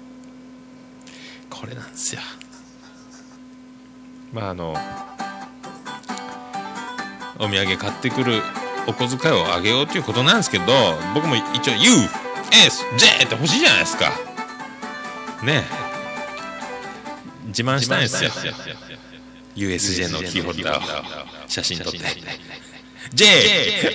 [1.51, 2.20] これなんですよ。
[4.33, 4.77] まああの
[7.38, 8.42] お土産買ってくる
[8.87, 10.64] お小遣いをあげようということなんですけど
[11.14, 14.12] 僕も一応 USJ って欲しいじゃないですか。
[15.42, 15.64] ね。
[17.47, 18.31] 自慢したいんですよ。
[19.56, 21.04] USJ のキーホルダーを
[21.48, 21.98] 写真撮って。
[23.12, 23.26] J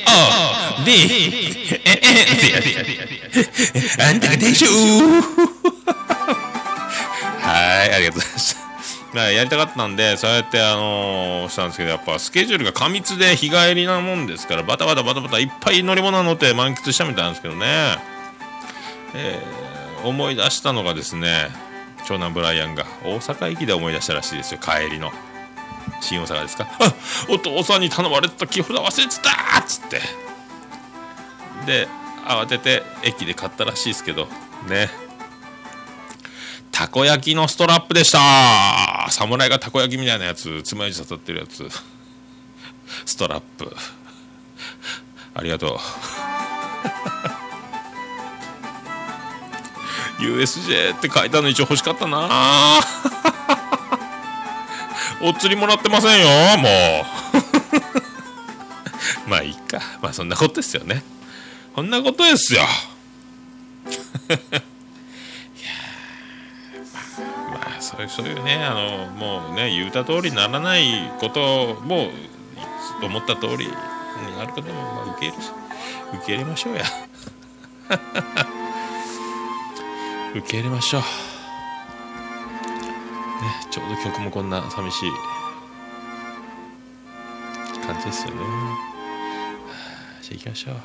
[0.08, 2.02] O D N っ
[2.40, 4.70] てやってあんたがでしょ
[7.42, 8.60] はいありがとうございました。
[9.14, 17.66] まあやりたかったんでそうやってあのーしたんですけどやっぱスケジュールが過密で日帰りなもんですからバタバタバタバタいっぱい乗り物乗って満喫したみたいなんですけどね。
[19.16, 19.60] えー
[20.08, 21.50] 思い出したのがですね
[22.08, 24.60] 長男ブライアンが大阪駅で思い出したらしいですよ。
[24.62, 25.12] 帰りの
[26.02, 26.68] 新大阪ですか？
[26.80, 26.94] あ
[27.30, 30.02] お父さんに頼まれてたキーホルダー忘れてたっつって。
[31.66, 31.88] で
[32.28, 34.28] 慌てて駅で買ったらしいですけど。
[34.68, 34.90] ね。
[36.72, 41.68] たこ焼きのストラップでした侍がたこ焼きみたいなやつつまようじ刺さってるやつ。
[43.06, 43.76] ストラップ。
[45.36, 45.80] ありがとう。
[50.24, 52.80] USJ って書いたの一応欲しかったな
[55.22, 57.06] お釣りもらってませんよもう。
[59.30, 59.82] まあいいか。
[60.02, 61.04] まあそんなことですよね。
[61.76, 62.62] こんなことですよ。
[67.52, 72.12] まあそういうそういうねあのもうね言うた通りにならないことも
[73.02, 73.72] 思った通りに
[74.38, 75.38] なることもまあ受け入れ
[76.18, 76.84] 受け入れましょうや。
[80.36, 81.29] 受け入れましょう。
[83.70, 85.12] ちょうど曲もこんな寂しい
[87.86, 88.42] 感じですよね。
[88.42, 88.48] は
[90.20, 90.76] あじゃあ行きましょう。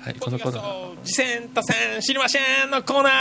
[0.00, 0.96] はいこのコーナー。
[1.04, 3.12] 次戦多戦知りませんのコーナー。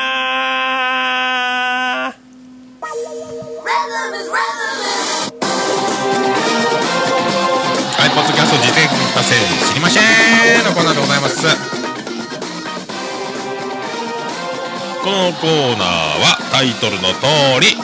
[8.01, 9.37] はい、ポッドキャスト自転車線
[9.69, 10.03] 知りません
[10.65, 11.80] のコーナーでございます。
[15.03, 15.87] このコーナー
[16.21, 17.25] はタイトルの通
[17.59, 17.75] り、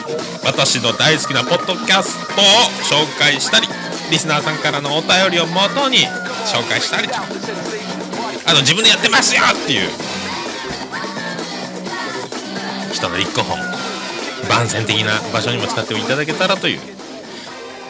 [0.44, 3.66] 私の大好きなポッドキャストを紹介したり、
[4.10, 5.98] リスナーさんからのお便りをもとに
[6.46, 9.90] 紹介したりと、あの、自分でやってますよっていう、
[12.92, 13.58] 人の一個本、
[14.48, 16.80] 番宣的な場所にも使っていただけたらという、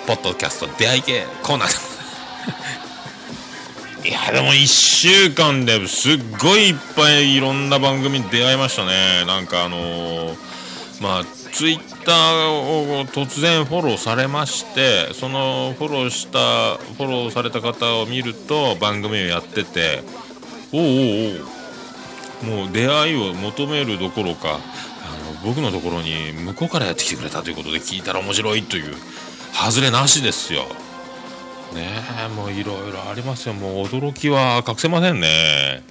[0.07, 2.88] ポッドキャスト出会い系コーナー。
[4.05, 4.11] い。
[4.11, 10.49] やでも1週間ですっごいいっぱいいろんな番組に出会いましたねなんかあのー
[11.01, 20.03] まあツイッターを突然フォローされましてそのフォローしたフォローされた方を見ると番組をやってて
[20.73, 20.89] おうおう
[22.53, 28.95] おうもう出会いを求めるどころかあの僕のところに向こうからやってきてくれたということで聞いたら面白いという
[29.53, 30.67] 外れなしですよ
[31.75, 31.89] ね
[32.25, 33.55] えもういろいろありますよ。
[33.55, 35.83] もう驚きは隠せませんね。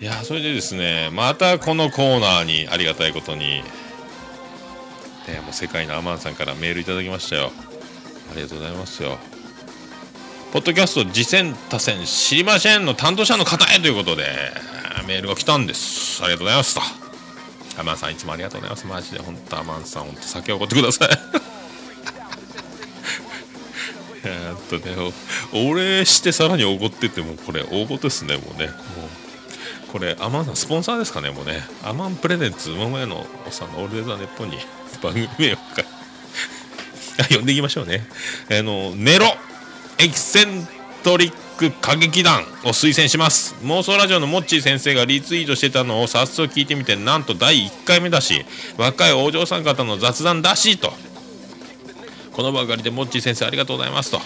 [0.00, 3.62] いやそれでですねまたこのコーナーにありがたいことに、ね、
[5.44, 7.52] もう世界のアマンさんからメールいただきましたよ。
[8.32, 9.18] ありがとうございますよ。
[10.52, 14.24] ポッドキャスト次戦多戦知りませんの担当者の方へということで
[15.06, 16.22] メールが来たんです。
[16.22, 16.80] ありがとうございますと
[17.78, 18.86] アマンさんいつもありがとうございます。
[18.86, 21.08] マジで本当アマンさん本当酒を怒ってください。
[24.78, 24.94] とね、
[25.52, 28.66] お礼してさらにおごってても、これ、大事ですね、もうね。
[28.66, 28.76] もう
[29.92, 31.62] これ、アマンさん、スポンサーですかね、もうね。
[31.82, 34.58] アマンプレゼンツ、今までのおっさんのオールデザネッポンに
[35.02, 35.62] 番組名をか
[37.18, 38.06] あ呼んでいきましょうね。
[38.50, 39.36] あの、ネロ、
[39.98, 40.68] エキセン
[41.02, 43.56] トリック歌劇団を推薦します。
[43.64, 48.46] 妄想ラジオのモッチー先生がリツイートしてたのを早速聞いてみて、なんと第1回目だし、
[48.76, 50.92] 若いお嬢さん方の雑談だし、と。
[52.32, 54.18] このばかりでモッチー先生ありがとうございますと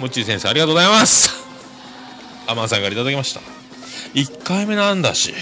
[0.00, 1.30] モッチー先生ありがとうございます。
[2.46, 3.40] アマンさんからいただきました。
[4.14, 5.34] 1回目なんだし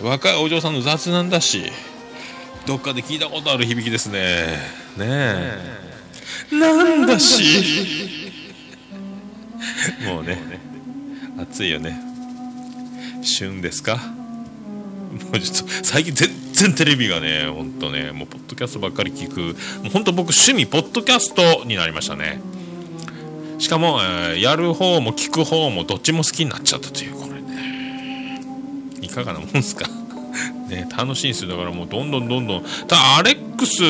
[0.00, 1.72] 若いお嬢さんの雑談だし
[2.66, 4.58] どっかで聞いたことある響きですね。
[4.96, 5.58] ねえ。
[6.52, 8.30] なんだし。
[10.06, 10.38] もうね
[11.40, 12.00] 暑いよね。
[13.22, 13.96] 旬ですか？
[13.96, 14.02] も
[15.32, 19.40] うちょっと最近全然テレビがね、ほんとね、もうポッドキャストばっかり聞く、
[19.82, 22.40] もうほんと僕趣味、ポッドキャストになりましたね。
[23.58, 28.40] しかも、えーやる方も聞く方もどっちも好きになっちゃったという、これね。
[29.00, 29.88] いかがなもんですか？
[30.68, 31.50] ね、楽しいんですよ。
[31.50, 33.80] だからもうどんどんどんどん、ただアレックス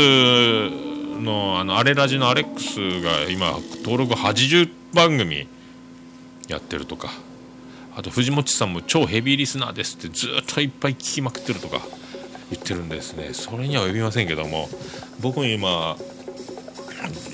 [1.22, 5.46] の、あの、アレラジのアレックスが今、登録80番組
[6.48, 7.12] やってるとか。
[7.98, 11.80] あと藤本さんも超ヘビーリスナーですってずっといっぱい聞きまくってるとか
[12.50, 14.68] 言ってるんですねそれには及びませんけども
[15.22, 15.96] 僕も今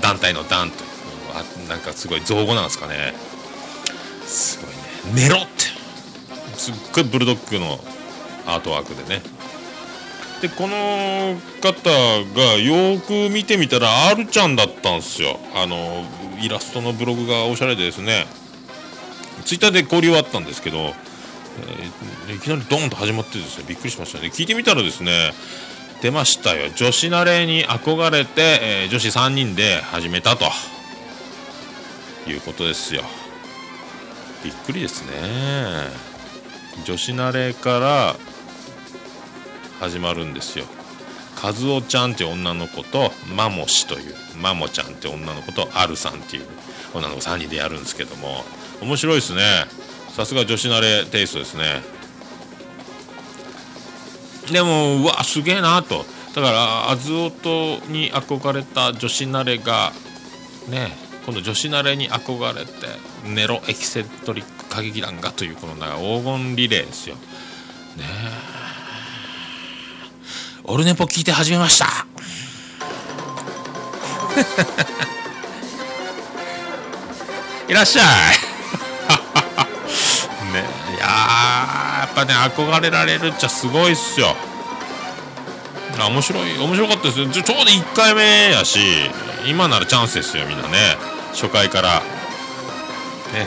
[0.00, 0.84] 団体の団と。
[0.84, 3.14] いうなんかすごい造語なんですかね。
[4.26, 5.22] すごいね。
[5.22, 5.48] ネロって。
[6.56, 7.78] すっごいブルドッグの
[8.46, 9.22] アートワークでね。
[10.40, 11.90] でこの方
[12.34, 15.38] がよく見てみたら R ちゃんだったんですよ。
[15.54, 16.04] あの
[16.40, 18.26] イラストのブログがおしゃれでですね。
[19.44, 20.94] ツイッターで交流はあったんですけど、
[21.60, 24.28] えーいきなりドーンと始まってですねびっくりしましたね。
[24.28, 25.32] 聞いてみたらですね
[26.02, 26.70] 出ましたよ。
[26.74, 30.46] 女子慣れに憧れて、えー女子3人で始めたと。
[32.28, 33.02] いうことですよ。
[34.42, 35.12] びっくりですね。
[36.84, 38.16] 女子慣れから
[39.80, 40.66] 始まるんですよ。
[41.40, 46.46] 和夫ちゃんって女の子とマモシというマモちゃんって女の子とアルさんっていう
[46.94, 48.44] 女の子3人でやるんですけども
[48.80, 49.42] 面白いですね。
[50.16, 51.82] さすが女子慣れテイストですね。
[54.50, 56.06] でもうわすげえなと。
[56.34, 59.92] だからアズオトに憧れた女子慣れが
[60.70, 60.92] ね
[61.26, 62.70] 今度女子慣れに憧れて
[63.26, 67.16] ネロエキセントリック歌劇団がというこのな黄金リレーですよ。
[67.16, 67.22] ね
[68.02, 68.06] え。
[70.64, 72.06] オルネポ聞いて始めました。
[77.68, 78.02] いらっしゃ
[78.32, 78.45] い。
[80.58, 84.34] いややっぱね憧れられるっちゃすごいっすよ。
[85.98, 87.28] 面白い面白かったですよ。
[87.28, 88.78] ちょうど1回目やし
[89.46, 90.96] 今ならチャンスですよみんなね。
[91.32, 92.00] 初回から。
[93.32, 93.46] ね。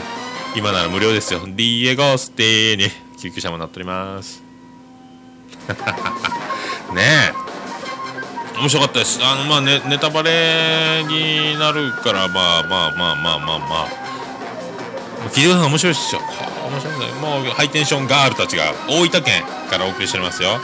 [0.56, 1.40] 今なら無料ですよ。
[1.40, 2.84] ディエゴステーに。
[3.18, 4.42] 救急車もなっております。
[6.94, 7.32] ね。
[8.56, 9.20] え面白かったです。
[9.22, 13.88] あのまあねネタバレになるからまあまあまあまあまあまあ。
[15.28, 16.20] 聞いてください面白いっすよ。
[16.70, 17.12] 面白い。
[17.14, 20.58] もうハイテンションガールたちが大分県からお送りしてますよ。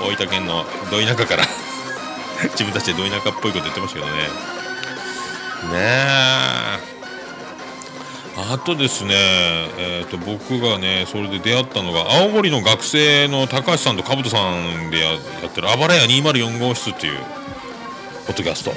[0.00, 1.44] 大分県のど田舎から。
[2.52, 4.22] 自分たちでど田舎っぽいこと言ってましたけどね。
[4.22, 4.28] ね
[5.74, 6.94] え。
[8.36, 9.14] あとですね、
[9.78, 15.14] えー、と僕がねそれで出会ったのが青森の学生の高橋さんと兜さんでや
[15.46, 17.18] ってる「あばらや204号室」っていう
[18.26, 18.74] ポッドキャスト。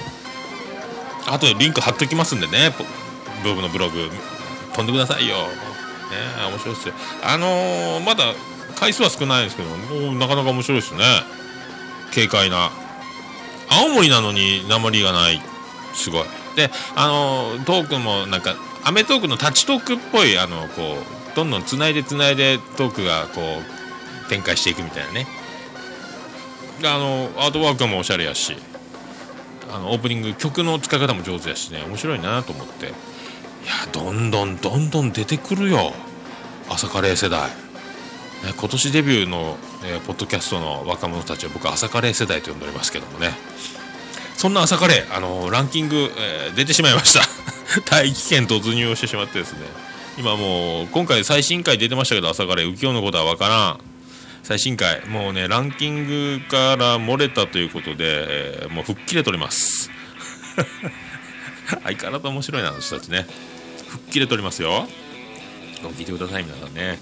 [1.25, 2.71] あとでリンク貼っときますんでね
[3.41, 4.11] ブログのブログ。
[4.73, 5.37] 飛んでくださいよ。
[6.09, 6.17] ね。
[6.49, 6.93] 面白いですよ。
[7.23, 8.33] あのーまだ
[8.75, 11.03] 回数は少ないですけどもうなかなか面白いですね。
[12.13, 12.71] 軽快な。
[13.69, 15.41] 青森なのに鉛がない。
[15.93, 16.23] すごい。
[16.55, 20.97] であのートークもなんかアメトークのタッチトークっぽいあのこ
[21.33, 25.27] うどんどんつないでつないでトークがこう展開していくみたいなね。
[26.81, 28.55] であのアートワークもおしゃれやし。
[29.69, 31.83] あのオープニング曲の使い方も上手やしね。
[31.87, 32.93] 面白いなと思って。
[33.67, 35.93] やどんどんどんどん出てくるよ。
[36.69, 37.53] 朝カレー世代、ね、
[38.57, 43.31] 今年デビューの、えーポッドキャストの若者たちは僕朝カレー世代と呼んでおりますけどもね。
[44.37, 47.21] そんな朝カレー、あのランキング、えー出てしまいました。
[47.89, 49.59] 大気圏突入をしてしまってですね。
[50.17, 53.79] 今もう今回最新回出てましたけど朝カレー浮世のことは分からん。
[54.43, 55.05] 最新回。
[55.07, 59.89] もうねランキングから漏れたということで、えーもう吹っ切れとります。
[61.83, 63.27] 相変わらず面白いなあの人たちね。
[63.87, 64.87] 吹っ切れとりますよ。
[65.81, 66.99] 聞いてください皆さんね。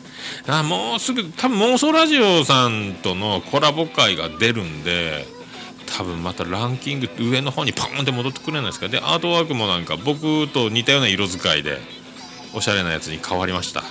[0.48, 5.26] あもうすぐ多分妄想ラジオさんとのコラボ会が出るんで
[5.98, 8.90] 多分またランキング上の方にポーンって戻ってくるんじゃないですか。
[8.90, 11.80] でアートワークもなんか僕と似たような色使いで
[12.54, 13.84] おしゃれなやつに変わりました。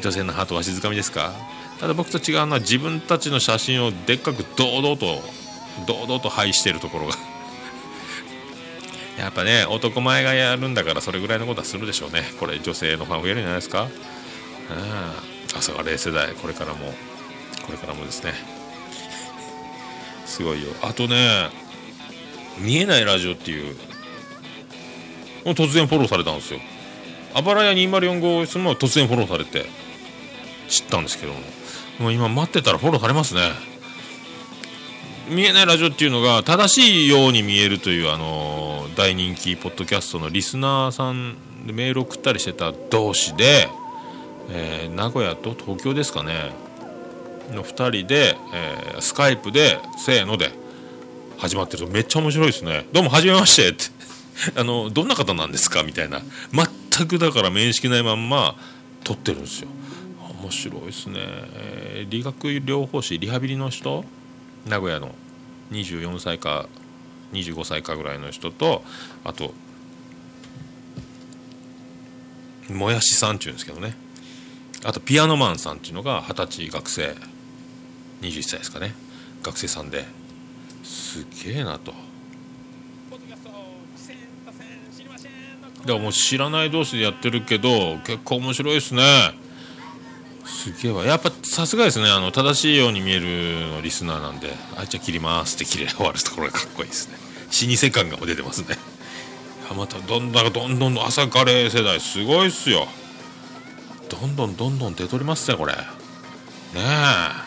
[0.00, 1.32] 女性のハートわしづかみですか。
[1.78, 5.22] ただ僕と違うのは自分たちの写真をでっかく堂々と
[5.86, 7.35] 堂々と配してるところが。
[9.18, 12.22] やっぱね男前がやるんだからそれぐらいのことはするでしょうね。
[12.38, 13.84] これ女性のファン増えるんじゃないですか？
[13.84, 13.88] うん。
[15.56, 16.92] 朝が0世代これからも。
[17.64, 18.32] これからもですね。
[20.26, 20.68] すごいよ。
[20.82, 21.48] あとね
[22.58, 23.74] 見えないラジオっていう。
[25.44, 26.60] もう突然フォローされたんですよ。
[27.34, 29.66] あばらや204号室も突然フォローされて
[30.68, 31.38] 知ったんですけども。
[32.00, 33.40] もう今待ってたらフォローされますね。
[35.28, 41.34] 見えないラジオっていうのが正しいように見えるというあの大人気ポッドキャストのリスナーさん
[41.66, 43.68] でメール送ったりしてた同士で、
[44.50, 46.52] え名古屋と東京ですかね。
[47.52, 50.50] の2人で、えースカイプでせーので
[51.38, 52.86] 始まってるとめっちゃ面白いですね。
[52.92, 53.68] どうもはじめまして。
[53.70, 53.84] っ て
[54.54, 55.82] あのどんな方なんですか？
[55.82, 56.22] みたいな。
[56.52, 58.56] 全くだから面識ないまんま
[59.02, 59.68] 撮ってるんですよ。
[60.40, 64.04] 面白いですね、えー理学療法士リハビリの人？
[64.66, 65.14] 名古屋の
[65.70, 66.68] 24歳か
[67.32, 68.82] 25歳かぐらいの人と
[69.24, 69.54] あと
[72.68, 73.96] もやしさんっていうんですけどね。
[74.84, 77.14] あとピアノマンさんっていうのが二十歳学生
[78.22, 78.94] 21歳ですかね。
[79.42, 80.04] 学生さんで。
[80.82, 81.92] すげえなと。
[85.86, 89.02] だからもう知らない同士でやってるけど結構面白いですね。
[90.72, 92.10] すげえわやっぱさすがですね。
[92.10, 94.52] あの正しいように見えるのリスナーなんで。
[94.76, 97.16] あじゃあ切りますって切れ終わるところがかっこいいですね。
[97.68, 98.76] 老舗感が出てますね。
[99.76, 102.88] またどんどんどんどん朝カレー世代すごいっすよ。
[104.08, 105.72] どんどんどんどん出とりますねこれ。
[105.72, 105.78] ね
[106.74, 107.46] え。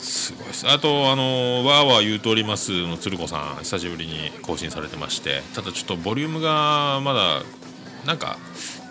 [0.00, 0.68] すごいです。
[0.68, 3.58] あとあのわーわー言うとおりますの鶴子さん。
[3.62, 5.42] 久しぶりに更新されてまして。
[5.54, 7.42] ただちょっとボリュームがまだ
[8.04, 8.38] なんか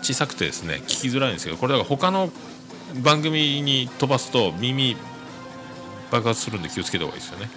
[0.00, 2.30] 小さくてですね聞きづらいんですけどこれだから他の
[2.96, 4.96] 番組に飛ばすと耳
[6.10, 7.48] 爆発するんで気をつけた方がいいですよね。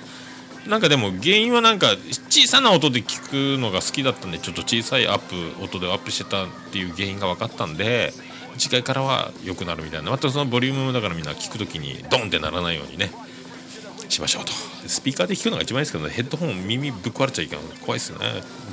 [0.67, 1.95] なんかでも原因はなんか
[2.29, 8.13] 小さな音で聞くのが好きだったんでちょっと小さいアップ音でアップしてたっていう原因が分かったんで
[8.57, 13.11] 次回からは良くなるみたいなまたそのボリュームだからみんな聞くときにドンってならないようにね
[14.09, 14.53] しましょうと。
[14.87, 18.25] スピーカーで聞くのが一番いいですけどねヘッドホン耳ぶっ壊れちゃいけない怖いですよね。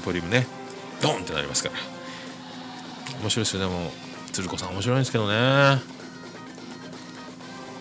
[0.05, 0.47] ボリュームね。
[1.03, 1.75] ドンってなりますから。
[3.21, 3.93] 面白いですよでも
[4.33, 5.91] 鶴子さん面白いんですけどね。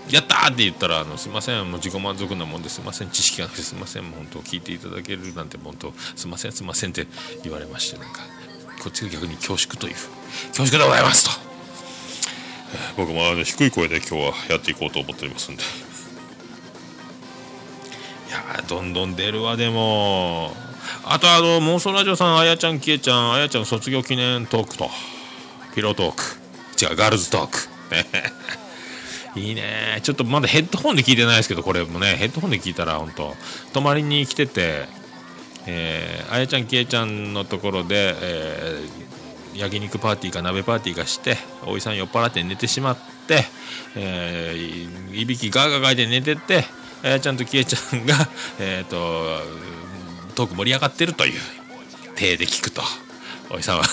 [0.09, 2.81] やったーって言ったらあのすいませんもう自己満足なもんです。
[2.81, 7.07] いません知識がなくてすいませんもう本当聞いていただけるなんて本当すいませんすいませんって
[7.43, 8.21] 言われましてなんか
[8.83, 9.93] こっちが逆に恐縮という
[10.49, 11.51] 恐縮でございますと
[12.97, 15.63] 僕もあの低い声で今日はやっていこうと思っておりますんで。
[15.63, 15.65] い
[18.33, 20.55] やどんどん出るわでも。
[21.03, 24.89] あとあの妄想ラジオさんあやちゃんきえちゃんあやちゃん卒業記念トークと。
[25.75, 26.23] ピロートーク。
[26.81, 27.69] 違うガールズトーク。
[27.91, 28.31] ね。
[29.35, 29.99] いいね。
[30.03, 32.15] ちょっとまだヘッドホンで聞いてないですけどこれもね。
[32.17, 33.35] ヘッドホンで聞いたら本当
[33.73, 34.85] 泊まりに来てて
[35.67, 39.11] えーあやちゃんきえちゃんのところで、えー
[39.53, 43.43] 焼肉パーティーか鍋パーティーかしておいさん酔っ払って寝てしまって、
[43.97, 46.63] えーいびきガーガーガーで寝てて
[47.03, 48.15] あやちゃんときえちゃんが、
[48.61, 49.41] えー、と
[50.35, 51.33] トーク盛り上がってるという
[52.15, 52.81] 体で聞くと
[53.49, 53.83] おいさんは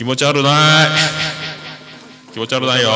[0.00, 0.88] 気持ち悪ない。
[2.32, 2.88] 気持ち悪ないよ。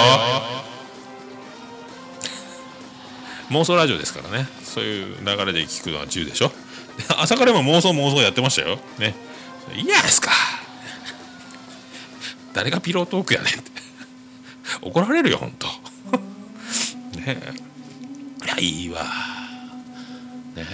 [3.50, 4.48] 妄想ラジオですからね。
[4.62, 6.50] そういう流れで聞くのは自由でしょ。
[7.18, 8.78] 朝からも妄想妄想やってましたよ。
[8.98, 9.14] ね。
[9.74, 10.30] いいじゃないですか。
[12.55, 13.52] 誰がピロートークやねん。
[13.52, 13.70] って
[14.80, 15.66] 怒られるよ本当
[17.20, 17.38] ね。
[18.46, 19.05] いやいいわ。
[20.55, 20.64] ね。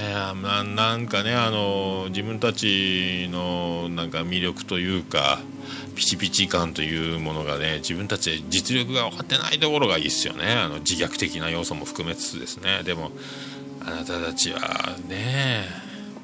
[0.43, 5.41] ななんかねあの自分たちのなんか魅力というか
[5.95, 10.53] ピチピチ感というものがね自分たちで実力が分かってないところがいいですよね。
[10.53, 12.83] あの自虐的な要素も含めつつですね。
[12.85, 13.11] でも
[13.85, 14.61] あなたたちは
[15.09, 15.64] ね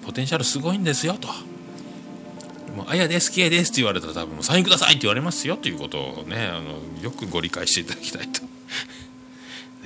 [0.04, 1.28] ポテンシャルすごいんですよと。
[2.76, 8.45] もうあやです、きえですって言われたら多分サインくださいって言われますよということをねあのよくご理解していただきたいと。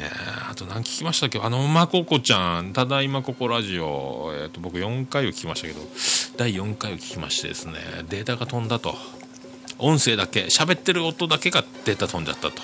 [0.00, 0.10] ね
[0.50, 1.38] あと何聞きましたっけ？
[1.38, 2.72] あのまここちゃん。
[2.72, 5.80] ただいまここラジオ、えー、と僕4回を聞きましたけど
[6.36, 7.74] 第4回を聞きましてですね
[8.08, 8.96] データが飛んだと。
[9.78, 12.62] 音声だけ喋ってる音だけがデータ飛んじゃったと。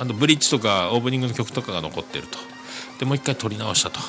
[0.00, 2.38] あとブリッジとかオープニングの曲とかが残ってると。
[2.98, 4.00] でもう一回撮り直したと。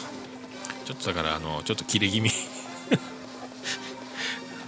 [0.85, 2.31] ちょっとだからあのちょっと切れ気味。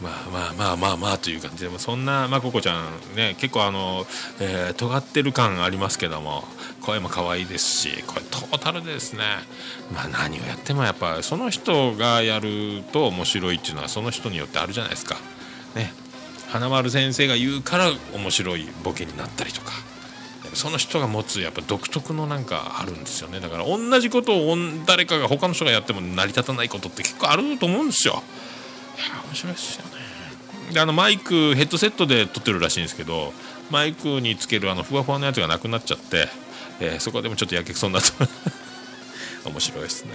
[0.04, 4.06] まあまあまあまあまあという感じでもそんなまここちゃんね結構あの、
[4.40, 6.44] えー尖ってる感ありますけども。
[6.82, 9.24] 声も可愛いですしこれトータルでですね。
[9.94, 15.18] まあ何をやってもやっぱその人がやると面白いっていうのはその人によってあるじゃないですか。
[15.76, 15.94] ね。
[16.50, 19.72] 花丸先生が言うから面白いボケになったりとか。
[20.54, 23.40] その人が持つやっぱ独特のなんかあるんですよね。
[23.40, 28.22] だから同じことを誰かが他の人がやっても成り立たないことって結構あると思うんですよ。
[28.98, 29.92] いや面白いですよね。
[30.74, 33.34] であのマイクヘッドセットで撮ってるらしいんですけど
[33.70, 36.28] マイクにつけるあのふわふわのやつがなくなっちゃって、
[36.82, 38.12] えーそこでもちょっとやけくそになって
[39.46, 40.12] 面白いですね。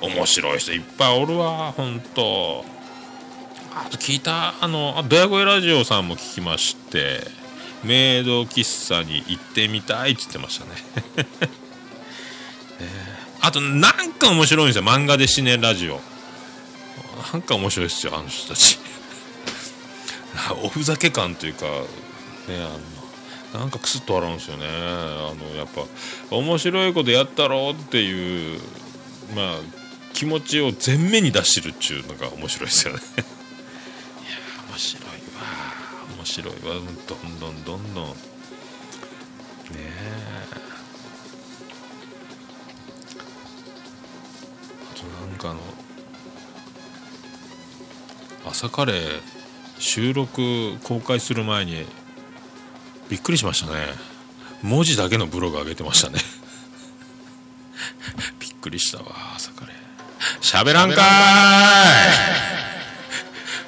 [0.00, 1.72] 面白い人いっぱいおるわ。
[1.76, 2.64] 本当
[3.74, 7.24] あと聞いたあのドヤ声ラジオさんも聞きまして
[7.84, 10.70] メイド喫茶に行ってみたいって言ってましたね。
[12.80, 14.82] えーあとなんか面白いんですよ。
[14.84, 16.00] 漫画で死ねラジオ。
[17.32, 18.78] なんか面白いですよあの人たち。
[20.62, 21.76] おふざけ感というかね
[22.56, 22.80] あの
[23.54, 24.66] なんかクスッと笑うんですよね。
[24.66, 25.86] あのやっぱ
[26.34, 28.60] 面白いことやったろうっていう
[29.34, 29.58] まあ
[30.12, 33.00] 気持ちを前面に出してるっちゅうのが面白いですよね。
[33.00, 33.24] いや
[34.68, 35.12] 面白いわ。
[36.16, 36.60] 面白いわ。
[36.62, 38.06] どんどんどんどん。
[38.08, 38.14] ね
[39.76, 40.46] え。
[44.92, 45.60] あとなんかあの
[48.46, 49.20] 朝カレー
[49.78, 51.86] 収録公開する前に
[53.08, 53.86] びっくりしましたね。
[54.62, 56.18] 文字だけのブログ上げてましたね。
[58.40, 59.04] びっくりしたわ
[59.36, 59.76] 朝カレー
[60.40, 61.04] 喋らんかい。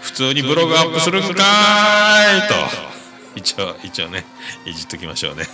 [0.02, 2.54] 普通にブログアップするんかいと。
[3.36, 4.24] 一応一応ね
[4.66, 5.44] いじっときましょうね。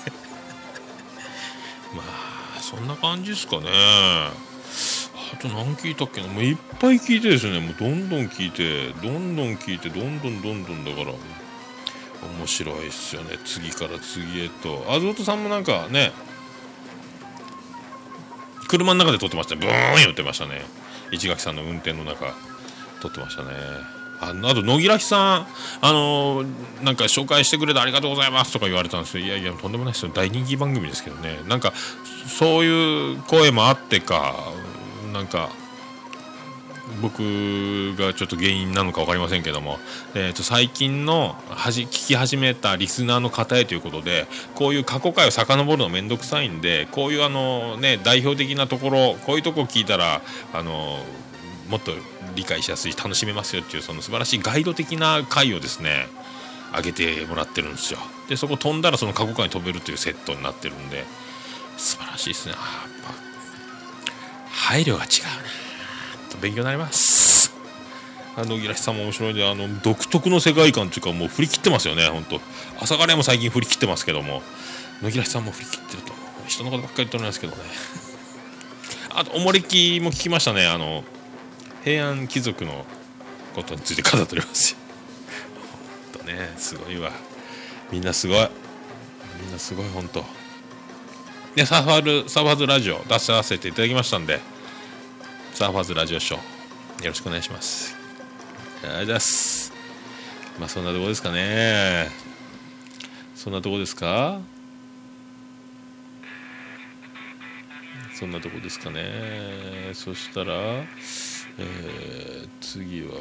[1.94, 2.02] ま
[2.56, 3.68] あそんな感じですかね。
[3.72, 4.32] あ
[5.38, 6.28] と何聞いたっけな。
[6.28, 7.60] もういっぱい聞いてですね。
[7.60, 11.14] もうどんどん聞いてどんどん聞いてどんどんどんどんだから。
[12.22, 13.38] 面白いっすよね。
[13.44, 14.84] 次から次へと。
[14.88, 16.12] あずおとさんもなんかね
[18.68, 20.62] 車の中で撮ってましたブーン言ってましたね。
[21.12, 22.34] 市垣さんの運転の中
[23.00, 23.50] 撮ってましたね。
[24.18, 25.46] ああと野木らひさん
[25.82, 29.24] あのーなんか紹介してくれてありがとうございますとか言われたんですよ。
[29.26, 30.12] いやいやとんでもないですよ。
[30.12, 31.40] 大人気番組ですけどね。
[31.46, 31.72] なんか
[32.26, 34.34] そういう声もあってか
[35.12, 35.50] なんか
[37.02, 39.78] 僕がちょっと原因なのか分かりませんけども、
[40.14, 50.22] えー、と最近のはじ聞き始めたリスナーの方へということでこういう過去回を遡るの面倒くさいんでこういうあの、ね、代表的なところこういうとこ聞いたら
[50.52, 50.98] あの
[51.68, 51.92] もっと
[52.36, 56.06] 理解しやすい楽しめますよっていうその素晴らしいガイド的な回をですね
[56.74, 57.98] 上げてもらってるんですよ。
[58.28, 61.04] でそこ飛んだらその過去回に飛べるというセットになってるんで
[61.76, 62.54] 素晴らしいですね。
[62.56, 63.14] あーやっぱ
[64.50, 65.65] 配慮が違うな。
[66.26, 67.52] と勉強になります。
[68.36, 72.40] あの木梨さんも面白いんであの独特の世界観というかもう振り切ってますよね本当。
[72.80, 74.42] 朝霞も最近振り切ってますけども。
[75.02, 76.12] 野木らさんも振り切ってると。
[76.46, 77.62] 人のことばっかり言っておりますけどね。
[79.14, 80.66] あとおもれきも聞きましたね。
[80.66, 81.04] あの
[81.84, 82.84] 平安貴族の
[83.54, 84.76] ことについて語っております。
[86.12, 87.10] ほんとねすごいわ。
[87.90, 88.48] みんなすごい。
[89.42, 90.24] みんなすごい本当。
[91.54, 94.40] でサファルサーファーズラジオ出させていただきましたんで
[95.56, 96.40] サーファーズラジオショー
[97.04, 97.96] よろしくお願いします。
[98.82, 99.72] ありがとうございます。
[100.60, 102.10] まあそんなとこですかね。
[103.34, 104.38] そんなとこですか？
[108.14, 109.92] そんなとこですかね。
[109.94, 113.14] そしたら、えー、次は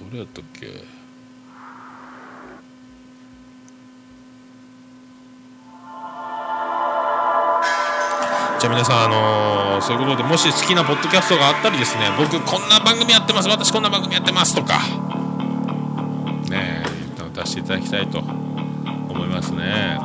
[0.00, 0.82] どれやったっけ？
[8.60, 14.80] じゃあ皆さん、あのーそういうことでもし好きなポッドキャストがあったりですね僕こんな番組やってます私こんな番組やってますとか
[16.50, 19.98] ねえ言ったの出していただきたいと思いますね。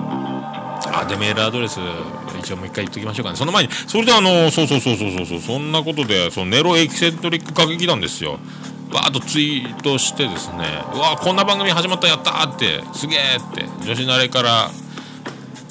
[0.96, 1.80] あでメールアドレス
[2.38, 3.38] 一応もう一回言っときましょうかね。
[3.38, 8.34] その前にそれであのそうそうそうそうそうそうそんなことでそのネロエキセントリック歌劇団ですよ。
[8.92, 14.70] わーっとツイートしてですねうわーこんな番組始まったやったーってすげーって女子慣れから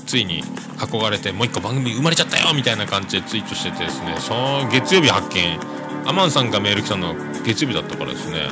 [0.07, 0.43] ついに
[0.83, 4.17] 憧れてもう一個番組生まれちゃったよみたいな感じでツイートしててですね。
[4.19, 5.59] その月曜日発見。
[6.05, 7.15] アマンさんがメール来たの
[7.45, 8.49] 月曜日だったからですね。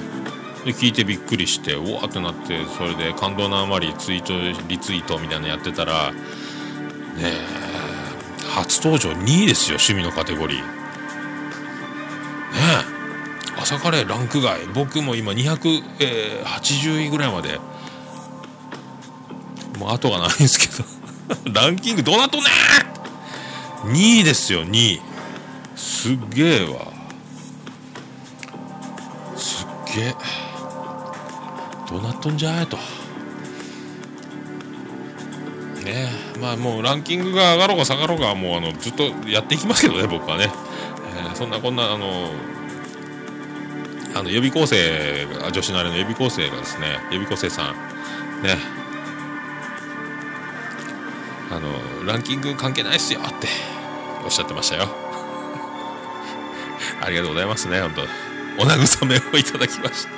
[0.64, 4.34] で聞いてびっくりしてうわってなってそれで感動のあまりツイート
[4.68, 6.18] リツイートみたいなのやってたらね
[7.22, 7.70] え
[8.50, 10.58] 初登場2位ですよ趣味のカテゴリー。
[10.58, 10.64] ね
[13.56, 14.66] え朝カレーランク外。
[14.74, 17.58] 僕も今280位ぐらいまで。
[19.78, 20.99] もう後がないんですけど。
[21.52, 22.50] ランキングどうなっとんね
[23.90, 25.00] ん !2 位ですよ、2位。
[25.76, 26.92] すっげえわ。
[29.36, 30.14] すっげえ。
[31.90, 32.76] どうなっとんじゃいと。
[32.76, 32.82] ね
[36.36, 40.50] え、まあもうランキングが上がろうが下がろうが、もうあのずっとやっていきますけどね、僕はね。
[41.24, 42.30] えーそんなこんな、あの、
[44.14, 48.58] あの予備校生、女子慣れの予備校生がですね、予備校生さん、ね、
[51.50, 53.48] あのランキング関係ないっすよって
[54.24, 54.88] おっしゃってましたよ。
[57.02, 58.02] ありがとうございますね本当。
[58.62, 60.12] お慰めをいただきました。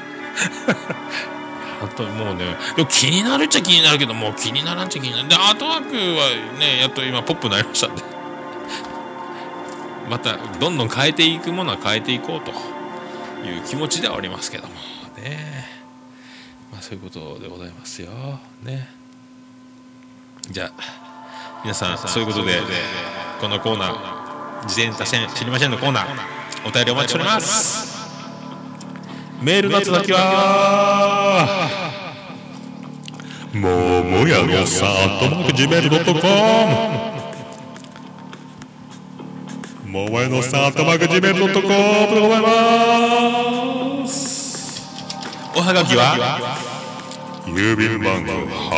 [1.81, 5.29] 本当にもうねでも気になるっちゃ気になるけどもう気にならんちゃ気になる。
[5.29, 8.03] でアートワークはねやっと今ポップになりましたんで。
[10.11, 12.51] またどんどん変えていくものは変えていこうと
[13.49, 14.75] いう気持ちではおりますけども。
[15.17, 15.67] ね。
[16.71, 18.11] まあそういうことでございますよ。
[18.63, 18.91] ね。
[20.51, 21.02] じゃあ
[21.65, 22.61] 皆さんそういうことで
[23.41, 26.07] このコーナー事前に出せん知りませんのコーナー
[26.67, 27.93] お便りお待ちしております。
[29.41, 31.69] メールの続きは
[33.53, 36.03] ももやのさあとまくじめる .com
[39.87, 41.61] ももやのさあとまくじめる .com で
[42.21, 42.41] ござい
[44.03, 44.83] ます。
[45.55, 46.72] おはがきは
[47.47, 48.33] 郵便番号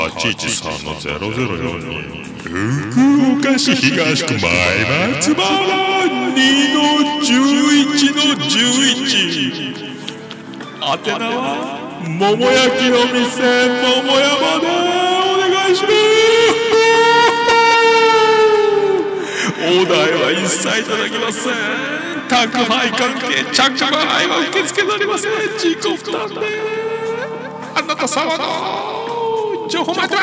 [0.09, 4.41] 813-0042福岡市東区前
[5.19, 5.45] 松原
[6.35, 6.81] 2の
[7.21, 9.75] 11の11
[10.81, 14.69] 宛名は桃焼きの店桃山でお
[15.41, 15.95] 願いします。
[19.67, 21.55] お題は一切いただきません。
[22.29, 26.35] 宅配関係着払いは受け付けておりません自己負担で
[27.77, 30.15] あなた様の情報待って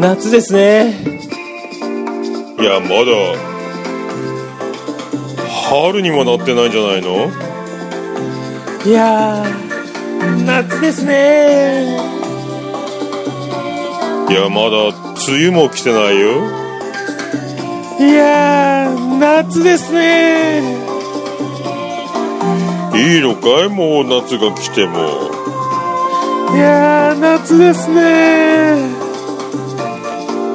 [0.00, 0.94] 夏ですね。
[2.60, 3.12] いやまだ
[5.70, 7.30] 春にもなってないんじゃないの？
[8.86, 11.98] いやー夏ですね
[14.30, 16.40] いやまだ梅雨も来てないよ。
[18.00, 20.62] いやー夏ですね。
[22.94, 23.68] いいのかい？
[23.68, 24.96] もう夏が来ても。
[26.56, 28.76] いやー夏ですね。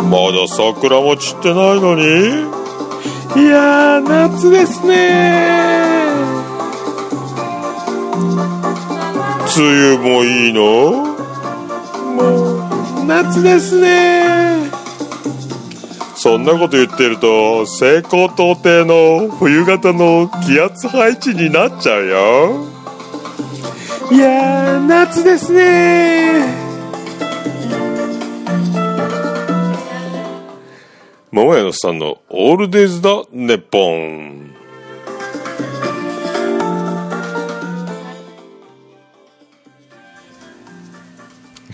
[0.09, 2.03] まだ桜も散ってないのに？
[3.36, 5.53] いやー夏ですね。
[9.55, 9.67] 梅
[9.97, 11.13] 雨もいいの？
[12.15, 14.53] もう夏ですね
[16.24, 22.65] そんなこと言ってると西高東低の冬型の気圧配置になっちゃうよ。
[24.09, 26.45] いやー夏ですね。
[31.32, 34.53] 桃屋のさんのオールデイズだ、ネッポン。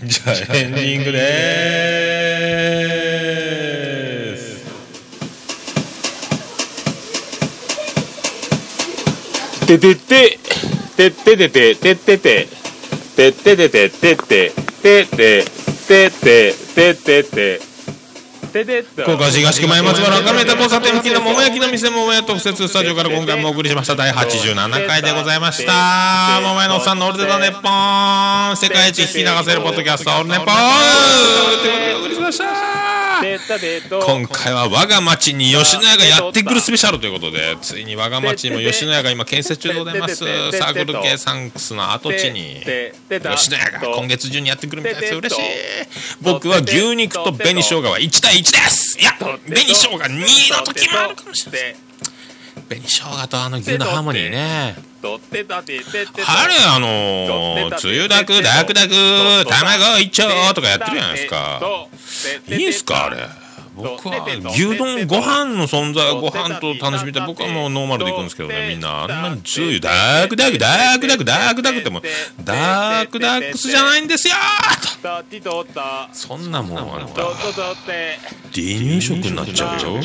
[0.02, 3.09] じゃあエンディングでー
[9.70, 10.38] ててて、
[10.96, 12.48] てててて、ててて、
[13.14, 14.52] てててて、てて、
[14.82, 15.44] てて、
[15.86, 19.02] てて、てて、てて、てて。
[19.02, 23.94] 福岡市東区前松原赤目田交差点付近の桃焼きの店桃屋特設スタジオから今回もお送りしました。
[23.94, 26.40] 第87回でございました。
[26.42, 27.68] 桃屋のおっさんのオールデザネッポ
[28.52, 28.56] ン。
[28.56, 30.46] 世界一聞き流せるポッドキャストオールネッポン。
[31.62, 33.09] ということでお送りしました
[34.06, 42.60] 今回は我が町に吉野家がやってくるスペシャルということでついに我が町にも吉野家が今建設中でございますサークル系サンクスの跡地に
[43.08, 45.42] 吉野家が今月中にやってくるみたいです嬉しい
[46.22, 51.76] 僕は牛肉と紅生姜は1対1ですいや紅生姜2の時もあるかもしれない
[52.68, 54.89] 紅生姜とあの牛のハーモニーね
[56.22, 58.90] 春あのー、つゆだくだくだく
[59.48, 61.60] 卵一丁とかやってるじゃないですか。
[62.48, 63.16] いいんすかあれ。
[63.76, 68.68] 僕は牛丼ご飯の存在ご飯と楽しみたい僕はもうノーマルでいくんですけどね。
[68.68, 69.04] みんな。
[69.04, 72.02] あんなにつゆダークダークダークダークダークダークってもう
[72.44, 74.34] ダークダックスじゃないんですよ
[75.72, 75.80] と。
[76.12, 77.22] そんなもんあんた
[78.52, 80.00] 離乳食になっちゃうよ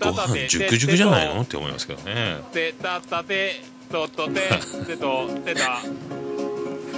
[0.00, 1.42] ご飯熟熟じゃないの？
[1.42, 2.38] って思いますけどね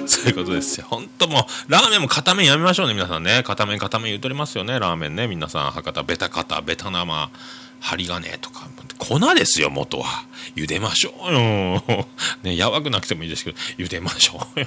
[0.04, 0.86] そういうことですよ。
[0.88, 3.44] 本当もう、ラーメンも片面やめましょうね、皆さんね。
[3.44, 5.28] 片面片面言うとりますよね、ラーメンね。
[5.28, 7.30] 皆さん、博多、ベタ肩、ベタ生、
[7.78, 8.68] 針金とか。
[8.98, 10.24] 粉ですよ、元は。
[10.56, 12.06] 茹でましょうよ。
[12.42, 14.66] ね、やわくなくてもいいですけど、茹でましょうよ。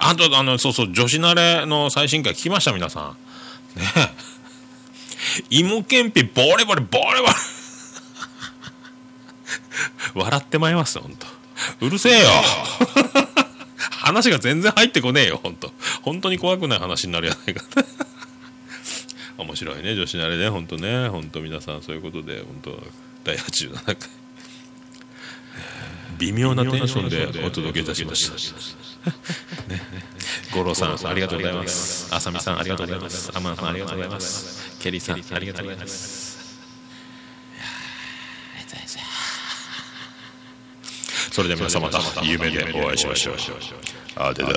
[0.00, 3.14] あと、あの、そうそう、女子慣れの最新回聞きました、皆さ
[3.76, 3.78] ん。
[3.78, 3.84] ね。
[5.50, 7.32] 芋けんぴ、ボレボレ、ボレボレ。
[10.14, 11.16] 笑ってまいります、本
[11.80, 12.28] 当うるせえよ。
[13.90, 15.72] 話が全然入ってこねえよ、本当
[16.02, 17.64] 本当に怖くない話になるやないか。
[19.36, 22.82] 面白いね、女子慣れね、本当ね、本当皆さんそういうことで、本当
[23.24, 23.96] 第87回。
[26.18, 28.34] 微妙なテンションでお届けいたしました。
[29.68, 29.82] ね、
[30.54, 32.14] 五郎さん、ありがとうございます。
[32.14, 33.32] あさみさん、ありがとうございます。
[33.34, 34.63] アマンさん、ありがとうございます。
[34.84, 36.34] ケリーさん、ありがとうございます。
[41.32, 43.36] それでは皆さんまた夢でお会いしましょう。
[44.16, 44.50] あでだ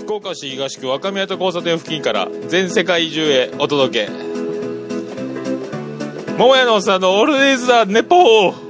[0.00, 4.12] 福岡市東区若宮と交差点付近から全世界中へお届け
[6.38, 8.63] 桃屋のおっさんのオールデイズだネポー